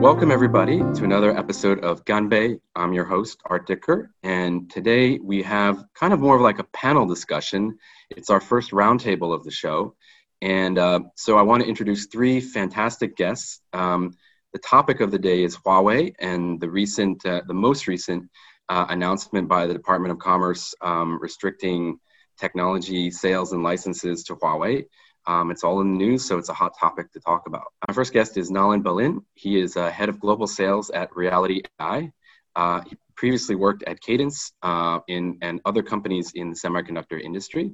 Welcome, 0.00 0.30
everybody, 0.30 0.78
to 0.78 1.02
another 1.02 1.36
episode 1.36 1.80
of 1.84 2.04
Ganbei. 2.04 2.60
I'm 2.76 2.92
your 2.92 3.04
host, 3.04 3.40
Art 3.46 3.66
Dicker, 3.66 4.14
and 4.22 4.70
today 4.70 5.18
we 5.18 5.42
have 5.42 5.82
kind 5.94 6.12
of 6.12 6.20
more 6.20 6.36
of 6.36 6.40
like 6.40 6.60
a 6.60 6.64
panel 6.64 7.04
discussion. 7.04 7.76
It's 8.10 8.30
our 8.30 8.40
first 8.40 8.70
roundtable 8.70 9.34
of 9.34 9.42
the 9.42 9.50
show. 9.50 9.96
And 10.40 10.78
uh, 10.78 11.00
so 11.16 11.36
I 11.36 11.42
want 11.42 11.64
to 11.64 11.68
introduce 11.68 12.06
three 12.06 12.40
fantastic 12.40 13.16
guests. 13.16 13.60
Um, 13.72 14.12
the 14.52 14.60
topic 14.60 15.00
of 15.00 15.10
the 15.10 15.18
day 15.18 15.42
is 15.42 15.56
Huawei 15.56 16.14
and 16.20 16.60
the 16.60 16.70
recent, 16.70 17.26
uh, 17.26 17.42
the 17.48 17.54
most 17.54 17.88
recent 17.88 18.30
uh, 18.68 18.86
announcement 18.90 19.48
by 19.48 19.66
the 19.66 19.74
Department 19.74 20.12
of 20.12 20.20
Commerce 20.20 20.76
um, 20.80 21.18
restricting 21.20 21.98
technology 22.38 23.10
sales 23.10 23.52
and 23.52 23.64
licenses 23.64 24.22
to 24.24 24.36
Huawei. 24.36 24.84
Um, 25.28 25.50
it's 25.50 25.62
all 25.62 25.82
in 25.82 25.92
the 25.92 25.98
news, 25.98 26.24
so 26.24 26.38
it's 26.38 26.48
a 26.48 26.54
hot 26.54 26.72
topic 26.80 27.12
to 27.12 27.20
talk 27.20 27.46
about. 27.46 27.66
Our 27.86 27.94
first 27.94 28.14
guest 28.14 28.38
is 28.38 28.50
Nalin 28.50 28.82
Balin. 28.82 29.20
He 29.34 29.60
is 29.60 29.76
uh, 29.76 29.90
head 29.90 30.08
of 30.08 30.18
global 30.18 30.46
sales 30.46 30.88
at 30.88 31.14
Reality 31.14 31.60
AI. 31.78 32.10
Uh, 32.56 32.80
he 32.80 32.96
previously 33.14 33.54
worked 33.54 33.82
at 33.82 34.00
Cadence 34.00 34.52
uh, 34.62 35.00
in, 35.06 35.36
and 35.42 35.60
other 35.66 35.82
companies 35.82 36.32
in 36.34 36.48
the 36.48 36.56
semiconductor 36.56 37.20
industry. 37.20 37.72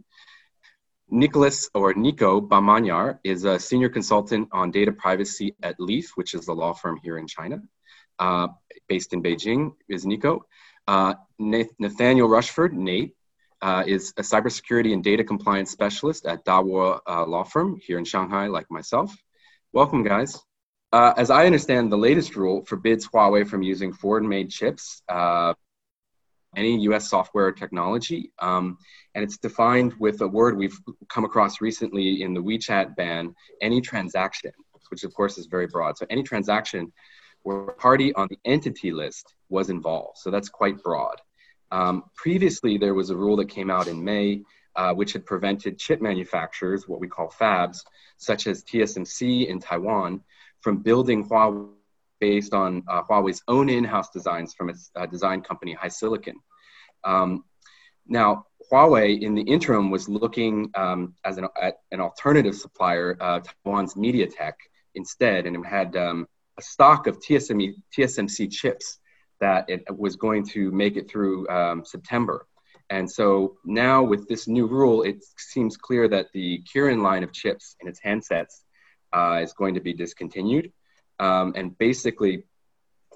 Nicholas 1.08 1.70
or 1.74 1.94
Nico 1.94 2.40
Bamanyar 2.40 3.20
is 3.22 3.44
a 3.44 3.60
senior 3.60 3.88
consultant 3.88 4.48
on 4.50 4.72
data 4.72 4.90
privacy 4.90 5.54
at 5.62 5.78
Leaf, 5.78 6.10
which 6.16 6.34
is 6.34 6.48
a 6.48 6.52
law 6.52 6.72
firm 6.72 6.98
here 7.04 7.18
in 7.18 7.28
China, 7.28 7.62
uh, 8.18 8.48
based 8.88 9.12
in 9.12 9.22
Beijing. 9.22 9.74
Is 9.88 10.04
Nico? 10.04 10.44
Uh, 10.88 11.14
Nathaniel 11.38 12.28
Rushford, 12.28 12.74
Nate, 12.74 13.14
uh, 13.64 13.82
is 13.86 14.12
a 14.18 14.22
cybersecurity 14.22 14.92
and 14.92 15.02
data 15.02 15.24
compliance 15.24 15.70
specialist 15.70 16.26
at 16.26 16.44
Dahua 16.44 17.00
uh, 17.08 17.24
Law 17.24 17.44
Firm 17.44 17.80
here 17.82 17.96
in 17.96 18.04
Shanghai, 18.04 18.46
like 18.46 18.70
myself. 18.70 19.16
Welcome, 19.72 20.02
guys. 20.02 20.38
Uh, 20.92 21.14
as 21.16 21.30
I 21.30 21.46
understand, 21.46 21.90
the 21.90 21.96
latest 21.96 22.36
rule 22.36 22.62
forbids 22.66 23.08
Huawei 23.08 23.48
from 23.48 23.62
using 23.62 23.90
foreign-made 23.90 24.50
chips, 24.50 25.02
uh, 25.08 25.54
any 26.54 26.78
U.S. 26.82 27.08
software 27.08 27.46
or 27.46 27.52
technology, 27.52 28.32
um, 28.38 28.76
and 29.14 29.24
it's 29.24 29.38
defined 29.38 29.94
with 29.98 30.20
a 30.20 30.28
word 30.28 30.58
we've 30.58 30.78
come 31.08 31.24
across 31.24 31.62
recently 31.62 32.22
in 32.22 32.34
the 32.34 32.42
WeChat 32.42 32.94
ban: 32.96 33.34
any 33.62 33.80
transaction, 33.80 34.52
which 34.90 35.04
of 35.04 35.14
course 35.14 35.38
is 35.38 35.46
very 35.46 35.66
broad. 35.66 35.96
So 35.96 36.04
any 36.10 36.22
transaction 36.22 36.92
where 37.44 37.68
a 37.68 37.74
party 37.74 38.14
on 38.14 38.28
the 38.28 38.38
entity 38.44 38.92
list 38.92 39.34
was 39.48 39.70
involved. 39.70 40.18
So 40.18 40.30
that's 40.30 40.50
quite 40.50 40.82
broad. 40.82 41.16
Um, 41.74 42.04
previously, 42.14 42.78
there 42.78 42.94
was 42.94 43.10
a 43.10 43.16
rule 43.16 43.36
that 43.38 43.48
came 43.48 43.68
out 43.68 43.88
in 43.88 44.04
May, 44.04 44.42
uh, 44.76 44.94
which 44.94 45.12
had 45.12 45.26
prevented 45.26 45.76
chip 45.76 46.00
manufacturers, 46.00 46.86
what 46.86 47.00
we 47.00 47.08
call 47.08 47.28
fabs, 47.28 47.84
such 48.16 48.46
as 48.46 48.62
TSMC 48.62 49.48
in 49.48 49.58
Taiwan, 49.58 50.20
from 50.60 50.76
building 50.78 51.28
Huawei 51.28 51.68
based 52.20 52.54
on 52.54 52.84
uh, 52.86 53.02
Huawei's 53.02 53.42
own 53.48 53.68
in-house 53.68 54.10
designs 54.10 54.54
from 54.54 54.70
its 54.70 54.92
uh, 54.94 55.04
design 55.06 55.40
company, 55.40 55.74
HiSilicon. 55.74 56.34
Um, 57.02 57.44
now, 58.06 58.46
Huawei, 58.70 59.20
in 59.20 59.34
the 59.34 59.42
interim, 59.42 59.90
was 59.90 60.08
looking 60.08 60.70
um, 60.76 61.14
as 61.24 61.38
an, 61.38 61.48
at 61.60 61.78
an 61.90 62.00
alternative 62.00 62.54
supplier, 62.54 63.16
uh, 63.20 63.40
Taiwan's 63.40 63.94
MediaTek, 63.94 64.54
instead, 64.94 65.46
and 65.46 65.66
had 65.66 65.96
um, 65.96 66.28
a 66.56 66.62
stock 66.62 67.08
of 67.08 67.18
TSMC 67.18 68.52
chips 68.52 68.98
that 69.40 69.68
it 69.68 69.82
was 69.96 70.16
going 70.16 70.46
to 70.48 70.70
make 70.70 70.96
it 70.96 71.10
through 71.10 71.48
um, 71.48 71.84
September. 71.84 72.46
And 72.90 73.10
so 73.10 73.56
now 73.64 74.02
with 74.02 74.28
this 74.28 74.46
new 74.46 74.66
rule, 74.66 75.02
it 75.02 75.24
seems 75.38 75.76
clear 75.76 76.06
that 76.08 76.26
the 76.32 76.62
Kirin 76.62 77.02
line 77.02 77.24
of 77.24 77.32
chips 77.32 77.76
in 77.80 77.88
its 77.88 78.00
handsets 78.00 78.62
uh, 79.12 79.40
is 79.42 79.52
going 79.52 79.74
to 79.74 79.80
be 79.80 79.92
discontinued. 79.92 80.72
Um, 81.18 81.54
and 81.56 81.76
basically, 81.78 82.44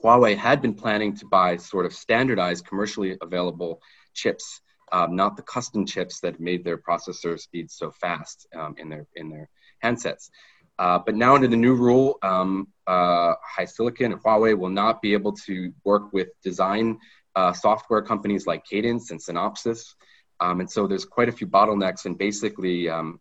Huawei 0.02 0.36
had 0.36 0.62
been 0.62 0.74
planning 0.74 1.16
to 1.16 1.26
buy 1.26 1.56
sort 1.56 1.84
of 1.86 1.92
standardized 1.92 2.66
commercially 2.66 3.18
available 3.20 3.82
chips, 4.14 4.60
um, 4.92 5.16
not 5.16 5.36
the 5.36 5.42
custom 5.42 5.84
chips 5.84 6.20
that 6.20 6.40
made 6.40 6.64
their 6.64 6.78
processor 6.78 7.38
speed 7.38 7.70
so 7.70 7.90
fast 7.90 8.46
um, 8.54 8.74
in 8.78 8.88
their 8.88 9.06
in 9.16 9.28
their 9.28 9.48
handsets. 9.84 10.30
Uh, 10.78 10.98
but 10.98 11.16
now 11.16 11.34
under 11.34 11.48
the 11.48 11.56
new 11.56 11.74
rule, 11.74 12.18
um, 12.22 12.68
uh, 12.86 13.34
HiSilicon 13.58 14.06
and 14.06 14.22
Huawei 14.22 14.56
will 14.56 14.70
not 14.70 15.02
be 15.02 15.12
able 15.12 15.32
to 15.32 15.72
work 15.84 16.12
with 16.12 16.28
design 16.42 16.98
uh, 17.34 17.52
software 17.52 18.02
companies 18.02 18.46
like 18.46 18.64
Cadence 18.64 19.10
and 19.10 19.20
Synopsys. 19.20 19.94
Um, 20.40 20.60
and 20.60 20.70
so 20.70 20.86
there's 20.86 21.04
quite 21.04 21.28
a 21.28 21.32
few 21.32 21.46
bottlenecks 21.46 22.04
and 22.04 22.16
basically, 22.16 22.88
um, 22.88 23.20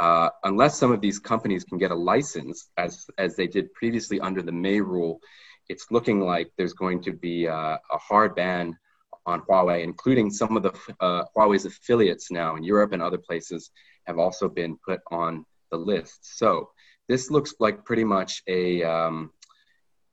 uh, 0.00 0.30
unless 0.44 0.78
some 0.78 0.92
of 0.92 1.00
these 1.00 1.18
companies 1.18 1.62
can 1.64 1.78
get 1.78 1.90
a 1.90 1.94
license 1.94 2.68
as, 2.76 3.06
as 3.18 3.36
they 3.36 3.46
did 3.46 3.72
previously 3.74 4.18
under 4.20 4.42
the 4.42 4.52
May 4.52 4.80
rule, 4.80 5.20
it's 5.68 5.86
looking 5.90 6.20
like 6.20 6.50
there's 6.56 6.72
going 6.72 7.02
to 7.02 7.12
be 7.12 7.46
uh, 7.46 7.76
a 7.92 7.98
hard 7.98 8.34
ban 8.34 8.76
on 9.26 9.42
Huawei, 9.42 9.82
including 9.82 10.30
some 10.30 10.56
of 10.56 10.62
the 10.62 10.72
uh, 11.00 11.24
Huawei's 11.36 11.64
affiliates 11.64 12.30
now 12.30 12.56
in 12.56 12.64
Europe 12.64 12.92
and 12.92 13.02
other 13.02 13.18
places 13.18 13.70
have 14.06 14.18
also 14.18 14.48
been 14.48 14.76
put 14.86 15.00
on 15.10 15.46
the 15.70 15.78
list. 15.78 16.38
So 16.38 16.70
this 17.08 17.30
looks 17.30 17.54
like 17.60 17.84
pretty 17.84 18.04
much 18.04 18.42
a, 18.46 18.82
um, 18.82 19.30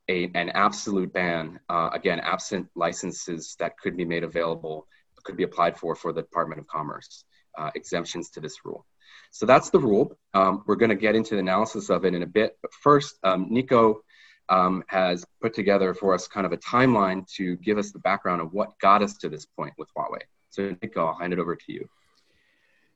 a 0.08 0.30
an 0.34 0.50
absolute 0.50 1.12
ban. 1.12 1.60
Uh, 1.68 1.90
again, 1.92 2.20
absent 2.20 2.68
licenses 2.74 3.56
that 3.58 3.78
could 3.78 3.96
be 3.96 4.04
made 4.04 4.24
available, 4.24 4.86
could 5.24 5.36
be 5.36 5.44
applied 5.44 5.78
for 5.78 5.94
for 5.94 6.12
the 6.12 6.22
Department 6.22 6.60
of 6.60 6.66
Commerce, 6.66 7.24
uh, 7.58 7.70
exemptions 7.74 8.30
to 8.30 8.40
this 8.40 8.64
rule. 8.64 8.84
So 9.30 9.46
that's 9.46 9.70
the 9.70 9.78
rule. 9.78 10.18
Um, 10.34 10.62
we're 10.66 10.76
going 10.76 10.90
to 10.90 10.96
get 10.96 11.14
into 11.14 11.34
the 11.34 11.40
analysis 11.40 11.88
of 11.90 12.04
it 12.04 12.14
in 12.14 12.22
a 12.22 12.26
bit. 12.26 12.58
But 12.60 12.72
first, 12.74 13.18
um, 13.22 13.46
Nico 13.50 14.02
um, 14.48 14.84
has 14.88 15.24
put 15.40 15.54
together 15.54 15.94
for 15.94 16.14
us 16.14 16.28
kind 16.28 16.44
of 16.44 16.52
a 16.52 16.58
timeline 16.58 17.26
to 17.36 17.56
give 17.56 17.78
us 17.78 17.92
the 17.92 17.98
background 18.00 18.42
of 18.42 18.52
what 18.52 18.78
got 18.80 19.02
us 19.02 19.16
to 19.18 19.28
this 19.28 19.46
point 19.46 19.72
with 19.78 19.88
Huawei. 19.96 20.20
So, 20.50 20.76
Nico, 20.82 21.06
I'll 21.06 21.18
hand 21.18 21.32
it 21.32 21.38
over 21.38 21.56
to 21.56 21.72
you. 21.72 21.88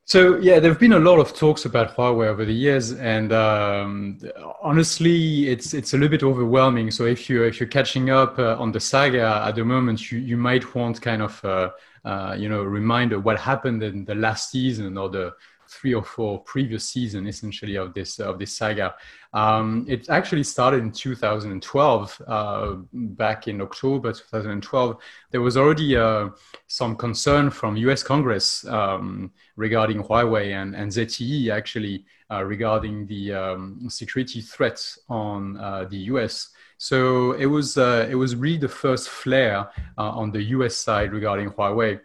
So 0.09 0.37
yeah, 0.37 0.61
there 0.61 0.71
have 0.71 0.78
been 0.78 0.93
a 0.93 1.00
lot 1.00 1.19
of 1.19 1.34
talks 1.34 1.65
about 1.65 1.97
Huawei 1.97 2.28
over 2.28 2.44
the 2.44 2.55
years, 2.55 2.93
and 2.93 3.33
um, 3.33 4.21
honestly, 4.62 5.49
it's 5.49 5.75
it's 5.75 5.94
a 5.94 5.97
little 5.97 6.11
bit 6.11 6.22
overwhelming. 6.22 6.93
So 6.93 7.06
if 7.06 7.28
you 7.28 7.43
if 7.43 7.59
you're 7.59 7.69
catching 7.69 8.11
up 8.11 8.39
uh, 8.39 8.55
on 8.56 8.71
the 8.71 8.78
saga 8.78 9.43
at 9.45 9.56
the 9.56 9.65
moment, 9.65 10.12
you 10.12 10.21
you 10.21 10.37
might 10.37 10.77
want 10.77 11.03
kind 11.03 11.22
of 11.22 11.45
uh, 11.45 11.71
uh, 12.05 12.37
you 12.39 12.49
know 12.49 12.61
a 12.61 12.69
reminder 12.69 13.19
what 13.19 13.41
happened 13.41 13.83
in 13.83 14.05
the 14.05 14.15
last 14.15 14.53
season 14.53 14.97
or 14.97 15.09
the 15.09 15.34
three 15.69 15.94
or 15.94 16.03
four 16.03 16.41
previous 16.41 16.88
season 16.88 17.27
essentially 17.27 17.77
of 17.77 17.94
this 17.94 18.19
of 18.19 18.38
this 18.38 18.54
saga. 18.54 18.94
Um, 19.32 19.84
it 19.88 20.09
actually 20.09 20.44
started 20.44 20.82
in 20.82 20.93
2012. 20.93 22.22
Uh, 22.27 22.75
back 22.93 23.49
in 23.49 23.60
October 23.60 24.12
2012, 24.12 24.97
there 25.31 25.43
was 25.43 25.56
already 25.56 25.97
uh, 25.97 26.31
some 26.69 26.97
concern 26.97 27.50
from 27.50 27.77
U.S. 27.77 28.03
Congress 28.03 28.65
um, 28.66 29.31
regarding 29.56 30.03
Huawei 30.03 30.60
and, 30.60 30.75
and 30.75 30.91
ZTE 30.91 31.50
actually 31.50 32.06
uh, 32.31 32.43
regarding 32.44 33.06
the 33.06 33.33
um, 33.33 33.87
security 33.88 34.41
threats 34.41 34.98
on 35.09 35.56
uh, 35.59 35.84
the 35.84 35.98
U.S. 36.12 36.50
So 36.78 37.33
it 37.33 37.47
was 37.47 37.78
uh, 37.78 38.06
it 38.10 38.15
was 38.15 38.37
really 38.37 38.59
the 38.59 38.69
first 38.69 39.09
flare 39.09 39.69
uh, 39.98 40.10
on 40.10 40.31
the 40.31 40.43
U.S. 40.56 40.77
side 40.77 41.12
regarding 41.12 41.50
Huawei. 41.50 42.00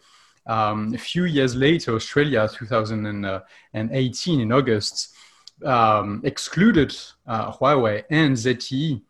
Um, 0.47 0.93
a 0.93 0.97
few 0.97 1.25
years 1.25 1.55
later, 1.55 1.95
Australia, 1.95 2.49
2018 2.51 4.39
in 4.39 4.51
August, 4.51 5.13
um, 5.63 6.21
excluded 6.23 6.95
uh, 7.27 7.51
Huawei 7.51 8.03
and 8.09 8.35
ZTE 8.35 9.01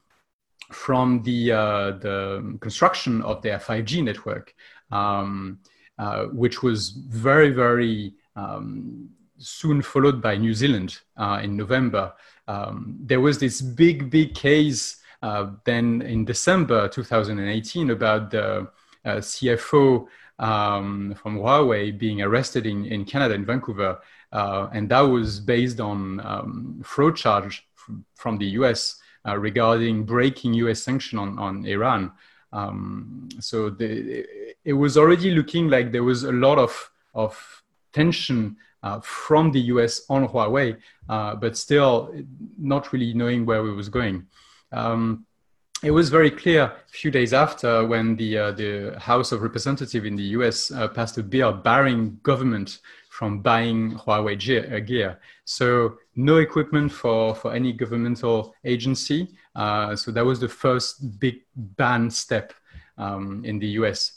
from 0.72 1.22
the, 1.24 1.52
uh, 1.52 1.92
the 1.92 2.58
construction 2.62 3.22
of 3.22 3.42
their 3.42 3.60
5G 3.60 4.04
network, 4.04 4.54
um, 4.92 5.60
uh, 5.98 6.26
which 6.26 6.62
was 6.64 6.90
very, 6.90 7.52
very 7.52 8.14
um, 8.36 9.10
soon 9.38 9.82
followed 9.82 10.22
by 10.22 10.36
New 10.38 10.54
Zealand 10.54 11.00
uh, 11.18 11.40
in 11.44 11.56
November. 11.58 12.14
Um, 12.48 12.98
there 13.00 13.20
was 13.22 13.40
this 13.40 13.62
big, 13.62 14.10
big 14.10 14.36
case 14.36 14.98
uh, 15.22 15.52
then 15.66 16.02
in 16.02 16.26
December 16.26 16.88
2018 16.88 17.92
about 17.92 18.32
the 18.32 18.68
uh, 19.06 19.16
CFO 19.18 20.08
um, 20.42 21.14
from 21.22 21.38
Huawei 21.38 21.98
being 21.98 22.22
arrested 22.22 22.66
in, 22.66 22.86
in 22.86 23.06
Canada, 23.06 23.36
in 23.36 23.46
Vancouver. 23.46 24.00
Uh, 24.34 24.68
and 24.74 24.90
that 24.90 25.02
was 25.02 25.40
based 25.40 25.80
on 25.80 26.20
um, 26.26 26.82
fraud 26.84 27.16
charge 27.16 27.68
from 28.16 28.38
the 28.38 28.48
US 28.58 29.00
uh, 29.28 29.38
regarding 29.38 30.04
breaking 30.04 30.54
US 30.56 30.84
sanction 30.84 31.20
on, 31.20 31.38
on 31.38 31.66
Iran. 31.66 32.12
Um, 32.52 33.30
so 33.40 33.70
the, 33.70 34.26
it 34.66 34.74
was 34.74 34.98
already 34.98 35.32
looking 35.32 35.70
like 35.70 35.92
there 35.92 36.04
was 36.04 36.24
a 36.24 36.32
lot 36.32 36.58
of, 36.58 36.92
of 37.14 37.64
tension 37.94 38.58
uh, 38.84 39.00
from 39.02 39.52
the 39.52 39.62
US 39.74 40.02
on 40.10 40.28
Huawei, 40.28 40.78
uh, 41.08 41.36
but 41.36 41.56
still 41.56 42.14
not 42.58 42.92
really 42.92 43.14
knowing 43.14 43.46
where 43.46 43.62
we 43.62 43.72
was 43.72 43.90
going. 43.90 44.26
Um, 44.72 45.26
it 45.84 45.92
was 45.92 46.10
very 46.10 46.30
clear 46.30 46.64
a 46.64 46.92
few 46.92 47.10
days 47.10 47.34
after 47.34 47.86
when 47.86 48.16
the, 48.16 48.38
uh, 48.38 48.52
the 48.52 48.96
House 49.00 49.32
of 49.32 49.42
Representatives 49.42 50.06
in 50.06 50.16
the 50.16 50.24
US 50.38 50.72
uh, 50.72 50.88
passed 50.88 51.18
a 51.18 51.24
bill 51.24 51.54
barring 51.54 52.20
government 52.22 52.80
from 53.10 53.42
buying 53.42 53.94
Huawei 53.96 54.86
gear. 54.86 55.20
So 55.46 55.98
no 56.16 56.38
equipment 56.38 56.92
for, 56.92 57.36
for 57.36 57.54
any 57.54 57.74
governmental 57.74 58.56
agency. 58.64 59.30
Uh, 59.56 59.96
so 59.96 60.12
that 60.12 60.26
was 60.26 60.40
the 60.40 60.50
first 60.50 61.20
big 61.20 61.42
ban 61.56 62.10
step 62.10 62.54
um, 62.98 63.44
in 63.44 63.60
the 63.60 63.68
US. 63.80 64.14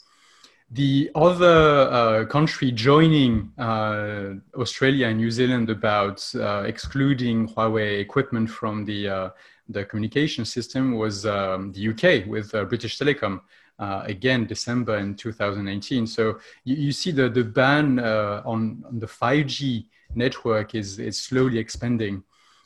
The 0.71 1.11
other 1.13 1.89
uh, 1.91 2.25
country 2.25 2.71
joining 2.71 3.51
uh, 3.57 4.33
Australia 4.55 5.07
and 5.07 5.17
New 5.17 5.29
Zealand 5.29 5.69
about 5.69 6.27
uh, 6.35 6.63
excluding 6.65 7.47
Huawei 7.49 7.99
equipment 7.99 8.49
from 8.49 8.85
the, 8.85 9.07
uh, 9.07 9.29
the 9.69 9.85
communication 9.85 10.45
system 10.45 10.95
was 10.95 11.25
um, 11.25 11.71
the 11.71 11.89
UK 11.89 12.27
with 12.27 12.53
uh, 12.53 12.65
British 12.65 12.97
Telecom. 12.99 13.41
Uh, 13.77 14.03
again, 14.05 14.45
December 14.45 14.97
in 14.99 15.15
2019. 15.15 16.07
So 16.07 16.39
you, 16.63 16.75
you 16.75 16.91
see 16.93 17.11
the, 17.11 17.27
the 17.27 17.43
ban 17.43 17.99
on, 17.99 18.83
on 18.87 18.99
the 18.99 19.05
5G 19.07 19.87
network 20.13 20.75
is, 20.75 20.97
is 20.97 21.21
slowly 21.21 21.59
expanding. 21.59 22.23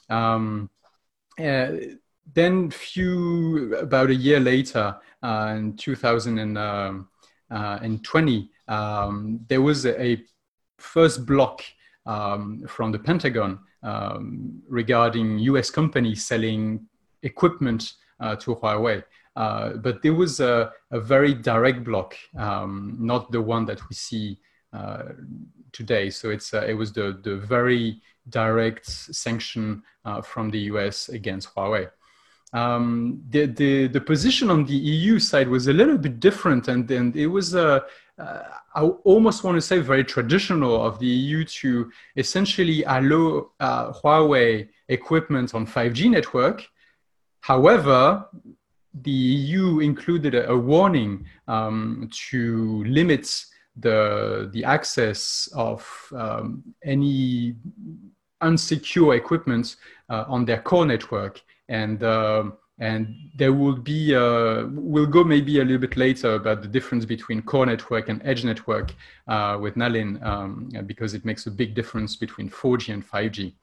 Um, 0.08 0.70
then 2.34 2.70
few 2.70 3.76
about 3.76 4.10
a 4.10 4.16
year 4.16 4.40
later 4.40 4.96
uh, 5.24 5.56
in 5.58 5.76
2020 5.76 6.58
um, 6.60 7.10
um, 8.68 9.40
there 9.48 9.62
was 9.62 9.86
a, 9.86 10.02
a 10.02 10.24
first 10.78 11.26
block 11.26 11.64
um, 12.06 12.64
from 12.68 12.92
the 12.92 13.00
pentagon 13.00 13.60
um, 13.84 14.62
regarding 14.68 15.40
us 15.40 15.70
companies 15.70 16.26
selling 16.26 16.88
equipment 17.24 17.94
uh, 18.20 18.36
to 18.36 18.56
huawei. 18.56 19.04
Uh, 19.36 19.74
but 19.74 20.02
there 20.02 20.14
was 20.14 20.40
a, 20.40 20.72
a 20.92 21.00
very 21.00 21.34
direct 21.34 21.84
block 21.84 22.16
um, 22.38 22.98
not 23.00 23.32
the 23.32 23.42
one 23.42 23.66
that 23.66 23.80
we 23.88 23.96
see 23.96 24.40
uh, 24.74 25.04
today. 25.72 26.10
So 26.10 26.30
it's 26.30 26.54
uh, 26.54 26.66
it 26.68 26.74
was 26.74 26.92
the, 26.92 27.20
the 27.24 27.38
very 27.38 28.02
direct 28.30 28.86
sanction 28.86 29.84
uh, 30.06 30.22
from 30.22 30.50
the 30.50 30.60
us 30.60 31.10
against 31.10 31.54
huawei. 31.56 31.90
Um, 32.52 33.24
the, 33.30 33.46
the, 33.46 33.88
the 33.88 34.02
position 34.02 34.50
on 34.50 34.66
the 34.66 34.74
EU 34.76 35.20
side 35.20 35.48
was 35.48 35.68
a 35.68 35.74
little 35.74 35.98
bit 35.98 36.20
different, 36.20 36.68
and, 36.68 36.90
and 36.90 37.16
it 37.16 37.28
was 37.28 37.54
a, 37.54 37.84
I 38.20 38.82
almost 39.04 39.44
want 39.44 39.56
to 39.56 39.62
say 39.62 39.80
very 39.80 40.04
traditional 40.04 40.84
of 40.84 41.00
the 41.00 41.08
EU 41.08 41.44
to 41.46 41.92
essentially 42.16 42.84
allow 42.84 43.52
uh, 43.60 43.94
Huawei 43.94 44.68
equipment 44.90 45.56
on 45.56 45.66
5G 45.66 46.10
network. 46.12 46.66
However, 47.42 48.26
the 48.94 49.12
EU 49.12 49.80
included 49.80 50.36
a, 50.36 50.50
a 50.50 50.58
warning 50.58 51.26
um, 51.48 52.10
to 52.30 52.84
limit 52.86 53.46
the, 53.78 54.50
the 54.54 54.64
access 54.64 55.48
of 55.56 55.88
um, 56.16 56.64
any 56.84 57.56
unsecure 58.42 59.16
equipment 59.16 59.76
uh, 60.10 60.26
on 60.28 60.46
their 60.46 60.62
core 60.62 60.86
network 60.86 61.42
and 61.68 62.04
um, 62.04 62.58
and 62.80 63.16
there 63.36 63.54
will 63.54 63.76
be 63.76 64.16
uh, 64.16 64.66
we'll 64.72 65.06
go 65.06 65.24
maybe 65.24 65.60
a 65.60 65.64
little 65.64 65.80
bit 65.80 65.98
later 65.98 66.36
about 66.36 66.62
the 66.62 66.68
difference 66.68 67.06
between 67.06 67.42
core 67.42 67.66
network 67.66 68.10
and 68.10 68.22
edge 68.24 68.46
network 68.46 68.94
uh, 69.28 69.58
with 69.60 69.76
Nalin 69.76 70.22
um, 70.24 70.70
because 70.86 71.14
it 71.14 71.26
makes 71.26 71.46
a 71.46 71.52
big 71.52 71.76
difference 71.76 72.16
between 72.16 72.50
4G 72.50 72.94
and 72.94 73.08
5G. 73.08 73.54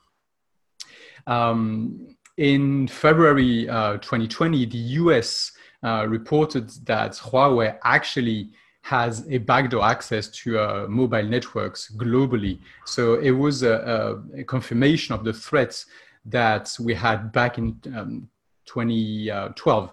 Um, 1.27 2.15
in 2.37 2.87
February 2.89 3.69
uh, 3.69 3.95
2020, 3.95 4.67
the 4.67 4.79
US 5.01 5.53
uh, 5.83 6.07
reported 6.07 6.69
that 6.85 7.13
Huawei 7.13 7.79
actually 7.85 8.51
has 8.83 9.27
a 9.31 9.39
backdoor 9.39 9.85
access 9.85 10.29
to 10.29 10.59
uh, 10.59 10.87
mobile 10.89 11.25
networks 11.25 11.91
globally. 11.97 12.61
So 12.85 13.15
it 13.15 13.33
was 13.33 13.63
a, 13.65 14.21
a, 14.37 14.45
confirmation 14.45 15.13
of 15.13 15.25
the 15.25 15.33
threats 15.33 15.87
that 16.27 16.77
we 16.79 16.95
had 16.95 17.33
back 17.33 17.59
in 17.59 17.81
um, 17.97 18.29
2012. 18.67 19.93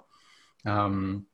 Um, 0.65 1.25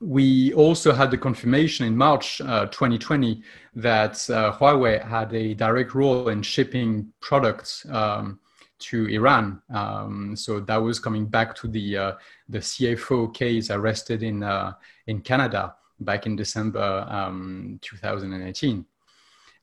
we 0.00 0.54
also 0.54 0.92
had 0.92 1.10
the 1.10 1.18
confirmation 1.18 1.86
in 1.86 1.96
March 1.96 2.40
uh, 2.40 2.66
2020 2.66 3.42
that 3.74 4.12
uh, 4.30 4.52
Huawei 4.52 5.06
had 5.06 5.32
a 5.34 5.54
direct 5.54 5.94
role 5.94 6.28
in 6.28 6.42
shipping 6.42 7.12
products 7.20 7.86
um, 7.90 8.40
to 8.78 9.06
Iran. 9.08 9.60
Um, 9.72 10.34
so 10.34 10.58
that 10.60 10.76
was 10.76 10.98
coming 10.98 11.26
back 11.26 11.54
to 11.56 11.68
the 11.68 11.96
uh, 11.96 12.12
the 12.48 12.58
CFO 12.58 13.32
case 13.34 13.70
arrested 13.70 14.22
in 14.22 14.42
uh, 14.42 14.72
in 15.06 15.20
Canada 15.20 15.74
back 16.00 16.24
in 16.24 16.34
December 16.34 17.06
um, 17.08 17.78
2018. 17.82 18.86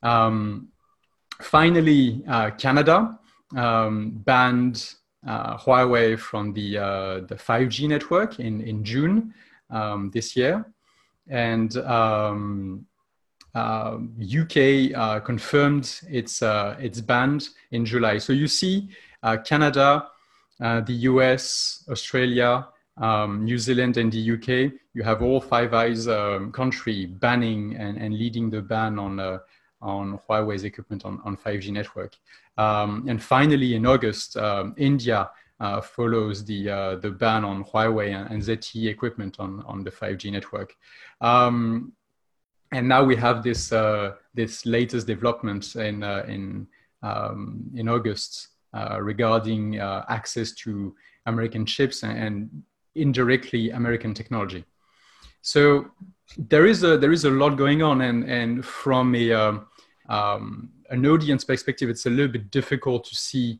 Um, 0.03 0.67
finally, 1.41 2.23
uh, 2.27 2.51
Canada 2.51 3.17
um, 3.55 4.11
banned 4.11 4.93
uh, 4.93 5.06
Huawei 5.27 6.17
from 6.17 6.53
the, 6.53 6.77
uh, 6.77 7.19
the 7.21 7.35
5G 7.35 7.87
network 7.87 8.39
in, 8.39 8.61
in 8.61 8.83
June 8.83 9.33
um, 9.69 10.09
this 10.11 10.35
year. 10.35 10.65
And 11.27 11.75
um, 11.77 12.85
uh, 13.57 13.97
UK 14.21 14.95
uh, 14.95 15.19
confirmed 15.19 15.99
its, 16.09 16.41
uh, 16.41 16.75
its 16.79 17.01
ban 17.01 17.39
in 17.71 17.85
July. 17.85 18.19
So 18.19 18.31
you 18.31 18.47
see 18.47 18.89
uh, 19.23 19.37
Canada, 19.37 20.07
the 20.59 20.93
US, 21.11 21.83
Australia, 21.89 22.67
um, 22.97 23.43
New 23.43 23.57
Zealand 23.57 23.97
and 23.97 24.11
the 24.11 24.31
UK, 24.33 24.71
you 24.93 25.03
have 25.03 25.21
all 25.21 25.41
Five 25.41 25.73
Eyes 25.73 26.07
um, 26.07 26.51
country 26.51 27.05
banning 27.05 27.75
and, 27.75 27.97
and 27.97 28.13
leading 28.17 28.49
the 28.49 28.61
ban 28.61 28.99
on, 28.99 29.19
on 29.81 30.19
Huawei's 30.27 30.63
equipment 30.63 31.05
on, 31.05 31.21
on 31.23 31.37
5G 31.37 31.71
network. 31.71 32.15
Um, 32.57 33.05
and 33.07 33.21
finally, 33.21 33.75
in 33.75 33.85
August, 33.85 34.37
um, 34.37 34.73
India 34.77 35.29
uh, 35.59 35.81
follows 35.81 36.45
the, 36.45 36.69
uh, 36.69 36.95
the 36.95 37.11
ban 37.11 37.43
on 37.43 37.63
Huawei 37.63 38.15
and, 38.15 38.29
and, 38.31 38.41
ZTE 38.41 38.87
equipment 38.89 39.39
on, 39.39 39.63
on 39.65 39.83
the 39.83 39.91
5G 39.91 40.31
network. 40.31 40.75
Um, 41.21 41.93
and 42.71 42.87
now 42.87 43.03
we 43.03 43.15
have 43.15 43.43
this, 43.43 43.71
uh, 43.71 44.15
this 44.33 44.65
latest 44.65 45.07
development 45.07 45.75
in, 45.75 46.03
uh, 46.03 46.25
in, 46.27 46.67
um, 47.01 47.63
in 47.75 47.87
August 47.87 48.49
uh, 48.73 48.99
regarding 49.01 49.79
uh, 49.79 50.05
access 50.09 50.51
to 50.51 50.95
American 51.25 51.65
chips 51.65 52.03
and, 52.03 52.17
and, 52.17 52.63
indirectly 52.95 53.69
American 53.69 54.11
technology. 54.11 54.65
So 55.47 55.91
there 56.37 56.65
is 56.65 56.83
a, 56.83 56.97
there 56.97 57.13
is 57.13 57.23
a 57.23 57.29
lot 57.29 57.55
going 57.55 57.81
on 57.81 58.01
and, 58.01 58.29
and 58.29 58.65
from 58.65 59.15
a, 59.15 59.31
um, 59.31 59.67
um 60.09 60.69
an 60.89 61.05
audience 61.05 61.43
perspective, 61.45 61.89
it's 61.89 62.05
a 62.05 62.09
little 62.09 62.31
bit 62.37 62.51
difficult 62.51 63.05
to 63.05 63.15
see 63.15 63.59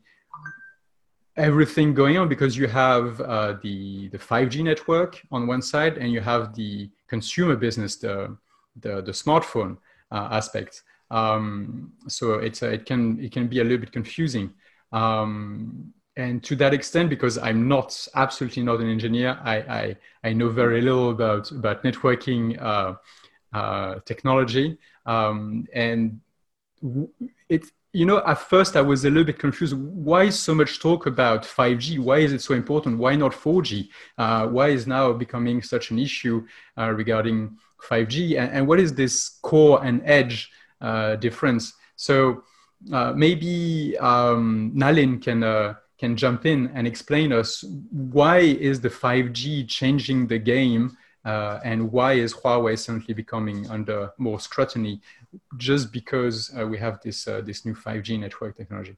everything 1.38 1.94
going 1.94 2.18
on 2.18 2.28
because 2.28 2.58
you 2.58 2.66
have 2.66 3.20
uh, 3.22 3.54
the 3.62 4.08
the 4.08 4.18
5G 4.18 4.64
network 4.64 5.22
on 5.30 5.46
one 5.46 5.62
side 5.62 5.96
and 5.96 6.12
you 6.12 6.20
have 6.20 6.54
the 6.54 6.90
consumer 7.06 7.56
business, 7.56 7.96
the 7.96 8.36
the, 8.80 9.00
the 9.02 9.12
smartphone 9.12 9.78
uh, 10.12 10.28
aspect. 10.30 10.82
Um, 11.10 11.92
so 12.06 12.34
it's 12.34 12.62
it 12.62 12.84
can 12.84 13.18
it 13.24 13.32
can 13.32 13.46
be 13.48 13.60
a 13.60 13.64
little 13.64 13.78
bit 13.78 13.92
confusing. 13.92 14.52
Um, 14.92 15.94
and 16.18 16.42
to 16.42 16.56
that 16.56 16.74
extent, 16.74 17.08
because 17.08 17.38
I'm 17.38 17.68
not 17.68 18.06
absolutely 18.16 18.64
not 18.64 18.80
an 18.80 18.90
engineer, 18.90 19.38
I 19.42 19.56
I, 19.56 19.96
I 20.24 20.32
know 20.32 20.48
very 20.48 20.82
little 20.82 21.10
about 21.10 21.50
about 21.52 21.84
networking 21.84 22.60
uh, 22.60 22.94
uh 23.52 24.00
technology, 24.04 24.78
um, 25.06 25.66
and 25.72 26.20
it 27.48 27.64
you 27.92 28.04
know 28.04 28.22
at 28.26 28.38
first 28.38 28.76
i 28.76 28.80
was 28.80 29.04
a 29.04 29.08
little 29.08 29.24
bit 29.24 29.38
confused. 29.38 29.74
Why 29.76 30.28
so 30.30 30.54
much 30.54 30.80
talk 30.80 31.06
about 31.06 31.44
5g 31.44 32.00
why 32.00 32.18
is 32.18 32.32
it 32.32 32.42
so 32.42 32.54
important? 32.54 32.98
Why 32.98 33.14
not 33.14 33.32
4g 33.32 33.88
uh, 34.18 34.48
why 34.48 34.68
is 34.70 34.88
now 34.88 35.12
becoming 35.12 35.62
such 35.62 35.92
an 35.92 36.00
issue 36.00 36.44
uh, 36.76 36.90
regarding 36.90 37.56
5g 37.88 38.36
and, 38.38 38.50
and, 38.50 38.66
what 38.66 38.80
is 38.80 38.92
this 38.92 39.38
core 39.42 39.84
and 39.84 40.02
edge 40.04 40.50
uh, 40.80 41.14
difference? 41.14 41.74
So 41.94 42.42
uh, 42.92 43.12
maybe 43.12 43.96
um, 43.98 44.72
nalin 44.74 45.22
can 45.22 45.44
can 45.98 46.16
jump 46.16 46.46
in 46.46 46.70
and 46.74 46.86
explain 46.86 47.32
us 47.32 47.64
why 47.90 48.38
is 48.38 48.80
the 48.80 48.88
5g 48.90 49.68
changing 49.68 50.26
the 50.26 50.38
game 50.38 50.96
uh, 51.24 51.60
and 51.64 51.92
why 51.92 52.14
is 52.14 52.32
Huawei 52.32 52.78
suddenly 52.78 53.12
becoming 53.12 53.68
under 53.68 54.10
more 54.18 54.40
scrutiny 54.40 55.00
just 55.56 55.92
because 55.92 56.50
uh, 56.58 56.66
we 56.66 56.78
have 56.78 57.00
this 57.02 57.26
uh, 57.28 57.40
this 57.42 57.64
new 57.64 57.74
5G 57.74 58.18
network 58.18 58.56
technology? 58.56 58.96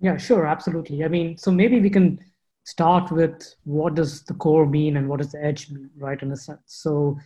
Yeah, 0.00 0.16
sure, 0.16 0.46
absolutely. 0.46 1.04
I 1.04 1.08
mean, 1.08 1.36
so 1.36 1.50
maybe 1.50 1.80
we 1.80 1.90
can 1.90 2.18
start 2.64 3.10
with 3.10 3.54
what 3.64 3.94
does 3.94 4.22
the 4.22 4.34
core 4.34 4.66
mean 4.66 4.96
and 4.96 5.08
what 5.08 5.18
does 5.18 5.32
the 5.32 5.42
edge 5.44 5.70
mean, 5.70 5.90
right? 5.96 6.20
In 6.22 6.32
a 6.32 6.36
sense. 6.36 6.60
So, 6.66 7.18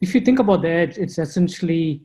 if 0.00 0.14
you 0.14 0.20
think 0.20 0.38
about 0.38 0.62
the 0.62 0.70
edge, 0.70 0.96
it's 0.96 1.18
essentially 1.18 2.02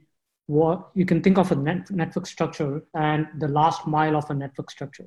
what 0.48 0.89
you 0.94 1.06
can 1.06 1.22
think 1.22 1.38
of 1.38 1.51
a 1.51 1.56
net, 1.56 1.89
network 1.92 2.25
structure 2.25 2.84
and 2.96 3.27
the 3.38 3.48
last 3.48 3.88
mile 3.88 4.15
of 4.18 4.30
a 4.30 4.34
network 4.34 4.72
structure. 4.72 5.06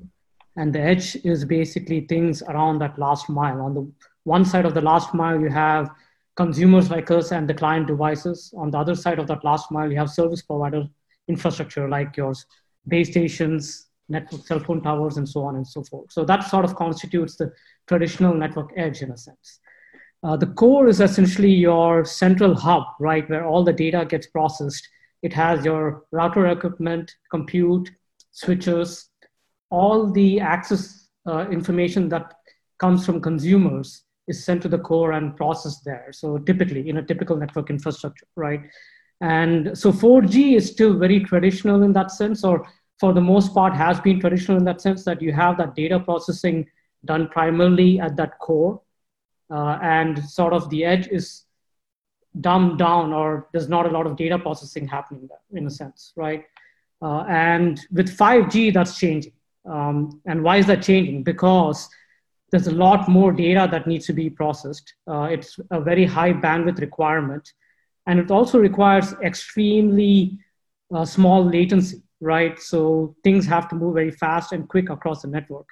And 0.56 0.74
the 0.74 0.80
edge 0.80 1.16
is 1.16 1.44
basically 1.44 2.00
things 2.06 2.42
around 2.42 2.78
that 2.78 2.98
last 2.98 3.28
mile. 3.28 3.60
On 3.60 3.74
the 3.74 3.90
one 4.24 4.44
side 4.44 4.64
of 4.64 4.74
the 4.74 4.80
last 4.80 5.14
mile, 5.14 5.40
you 5.40 5.50
have 5.50 5.90
consumers 6.36 6.90
like 6.90 7.10
us 7.10 7.32
and 7.32 7.48
the 7.48 7.54
client 7.54 7.86
devices. 7.86 8.52
On 8.56 8.70
the 8.70 8.78
other 8.78 8.94
side 8.94 9.18
of 9.18 9.26
that 9.28 9.44
last 9.44 9.70
mile, 9.70 9.90
you 9.90 9.98
have 9.98 10.10
service 10.10 10.42
provider 10.42 10.86
infrastructure 11.28 11.88
like 11.88 12.16
yours, 12.16 12.46
base 12.88 13.10
stations, 13.10 13.86
network 14.08 14.46
cell 14.46 14.60
phone 14.60 14.82
towers, 14.82 15.16
and 15.16 15.28
so 15.28 15.42
on 15.42 15.56
and 15.56 15.66
so 15.66 15.82
forth. 15.82 16.12
So 16.12 16.24
that 16.24 16.40
sort 16.40 16.64
of 16.64 16.76
constitutes 16.76 17.36
the 17.36 17.52
traditional 17.86 18.34
network 18.34 18.72
edge 18.76 19.02
in 19.02 19.10
a 19.10 19.16
sense. 19.16 19.60
Uh, 20.22 20.36
the 20.36 20.46
core 20.46 20.88
is 20.88 21.00
essentially 21.00 21.50
your 21.50 22.04
central 22.04 22.54
hub, 22.54 22.84
right, 23.00 23.28
where 23.28 23.46
all 23.46 23.64
the 23.64 23.72
data 23.72 24.06
gets 24.08 24.26
processed. 24.26 24.88
It 25.22 25.32
has 25.32 25.64
your 25.64 26.04
router 26.12 26.46
equipment, 26.46 27.14
compute, 27.30 27.90
switches, 28.32 29.10
all 29.70 30.10
the 30.10 30.40
access 30.40 31.08
uh, 31.26 31.48
information 31.50 32.08
that 32.08 32.34
comes 32.78 33.04
from 33.04 33.20
consumers 33.20 34.02
is 34.28 34.44
sent 34.44 34.62
to 34.62 34.68
the 34.68 34.78
core 34.78 35.12
and 35.12 35.36
processed 35.36 35.84
there. 35.84 36.08
So 36.12 36.38
typically 36.38 36.88
in 36.88 36.98
a 36.98 37.02
typical 37.02 37.36
network 37.36 37.70
infrastructure, 37.70 38.26
right? 38.36 38.60
And 39.20 39.76
so 39.76 39.92
4G 39.92 40.56
is 40.56 40.70
still 40.70 40.98
very 40.98 41.20
traditional 41.20 41.82
in 41.82 41.92
that 41.94 42.10
sense, 42.10 42.44
or 42.44 42.68
for 43.00 43.12
the 43.12 43.20
most 43.20 43.54
part 43.54 43.74
has 43.74 44.00
been 44.00 44.20
traditional 44.20 44.58
in 44.58 44.64
that 44.64 44.80
sense 44.80 45.04
that 45.04 45.22
you 45.22 45.32
have 45.32 45.56
that 45.58 45.74
data 45.74 46.00
processing 46.00 46.66
done 47.04 47.28
primarily 47.28 48.00
at 48.00 48.16
that 48.16 48.38
core. 48.38 48.80
Uh, 49.48 49.78
and 49.80 50.22
sort 50.24 50.52
of 50.52 50.68
the 50.70 50.84
edge 50.84 51.06
is 51.08 51.44
dumbed 52.40 52.78
down 52.78 53.12
or 53.12 53.48
there's 53.52 53.68
not 53.68 53.86
a 53.86 53.90
lot 53.90 54.06
of 54.06 54.16
data 54.16 54.38
processing 54.38 54.86
happening 54.86 55.28
there 55.28 55.58
in 55.58 55.66
a 55.66 55.70
sense, 55.70 56.12
right? 56.16 56.44
Uh, 57.00 57.24
and 57.28 57.80
with 57.92 58.16
5G, 58.16 58.72
that's 58.72 58.98
changing. 58.98 59.32
Um, 59.68 60.20
and 60.26 60.42
why 60.42 60.56
is 60.58 60.66
that 60.66 60.82
changing? 60.82 61.22
Because 61.22 61.88
there's 62.50 62.68
a 62.68 62.72
lot 62.72 63.08
more 63.08 63.32
data 63.32 63.68
that 63.70 63.86
needs 63.86 64.06
to 64.06 64.12
be 64.12 64.30
processed. 64.30 64.94
Uh, 65.08 65.28
it's 65.30 65.58
a 65.70 65.80
very 65.80 66.04
high 66.04 66.32
bandwidth 66.32 66.80
requirement. 66.80 67.52
And 68.06 68.20
it 68.20 68.30
also 68.30 68.58
requires 68.58 69.12
extremely 69.22 70.38
uh, 70.94 71.04
small 71.04 71.44
latency, 71.44 72.02
right? 72.20 72.58
So 72.58 73.16
things 73.24 73.46
have 73.46 73.68
to 73.70 73.74
move 73.74 73.94
very 73.94 74.12
fast 74.12 74.52
and 74.52 74.68
quick 74.68 74.90
across 74.90 75.22
the 75.22 75.28
network. 75.28 75.66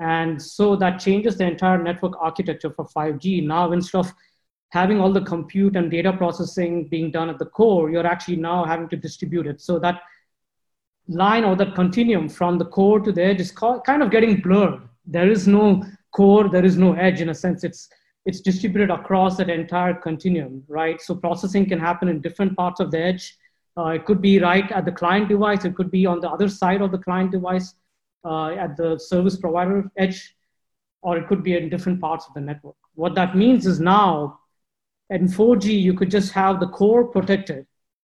And 0.00 0.42
so 0.42 0.76
that 0.76 0.98
changes 0.98 1.38
the 1.38 1.46
entire 1.46 1.82
network 1.82 2.14
architecture 2.20 2.70
for 2.70 2.86
5G. 2.86 3.46
Now, 3.46 3.72
instead 3.72 3.98
of 3.98 4.12
having 4.70 5.00
all 5.00 5.12
the 5.12 5.22
compute 5.22 5.76
and 5.76 5.90
data 5.90 6.12
processing 6.12 6.88
being 6.88 7.10
done 7.10 7.30
at 7.30 7.38
the 7.38 7.46
core, 7.46 7.88
you're 7.88 8.06
actually 8.06 8.36
now 8.36 8.64
having 8.64 8.88
to 8.88 8.96
distribute 8.96 9.46
it. 9.46 9.60
So 9.60 9.78
that 9.78 10.00
line 11.08 11.44
or 11.44 11.56
that 11.56 11.74
continuum 11.74 12.28
from 12.28 12.58
the 12.58 12.64
core 12.64 13.00
to 13.00 13.12
the 13.12 13.22
edge 13.22 13.40
is 13.40 13.52
kind 13.52 14.02
of 14.02 14.10
getting 14.10 14.40
blurred. 14.40 14.80
There 15.06 15.30
is 15.30 15.46
no 15.46 15.84
core, 16.12 16.48
there 16.48 16.64
is 16.64 16.76
no 16.76 16.94
edge 16.94 17.20
in 17.20 17.28
a 17.28 17.34
sense. 17.34 17.64
It's 17.64 17.88
it's 18.24 18.40
distributed 18.40 18.90
across 18.90 19.36
that 19.36 19.48
entire 19.48 19.94
continuum, 19.94 20.64
right? 20.66 21.00
So 21.00 21.14
processing 21.14 21.68
can 21.68 21.78
happen 21.78 22.08
in 22.08 22.20
different 22.20 22.56
parts 22.56 22.80
of 22.80 22.90
the 22.90 22.98
edge. 22.98 23.38
Uh, 23.78 23.90
it 23.90 24.04
could 24.04 24.20
be 24.20 24.40
right 24.40 24.68
at 24.72 24.84
the 24.84 24.90
client 24.90 25.28
device. 25.28 25.64
It 25.64 25.76
could 25.76 25.92
be 25.92 26.06
on 26.06 26.20
the 26.20 26.28
other 26.28 26.48
side 26.48 26.82
of 26.82 26.90
the 26.90 26.98
client 26.98 27.30
device 27.30 27.74
uh, 28.24 28.48
at 28.48 28.76
the 28.76 28.98
service 28.98 29.36
provider 29.36 29.88
edge, 29.96 30.34
or 31.02 31.16
it 31.16 31.28
could 31.28 31.44
be 31.44 31.56
in 31.56 31.68
different 31.68 32.00
parts 32.00 32.26
of 32.26 32.34
the 32.34 32.40
network. 32.40 32.74
What 32.94 33.14
that 33.14 33.36
means 33.36 33.64
is 33.64 33.78
now 33.78 34.40
in 35.10 35.28
4G, 35.28 35.80
you 35.80 35.94
could 35.94 36.10
just 36.10 36.32
have 36.32 36.58
the 36.58 36.66
core 36.66 37.04
protected 37.04 37.64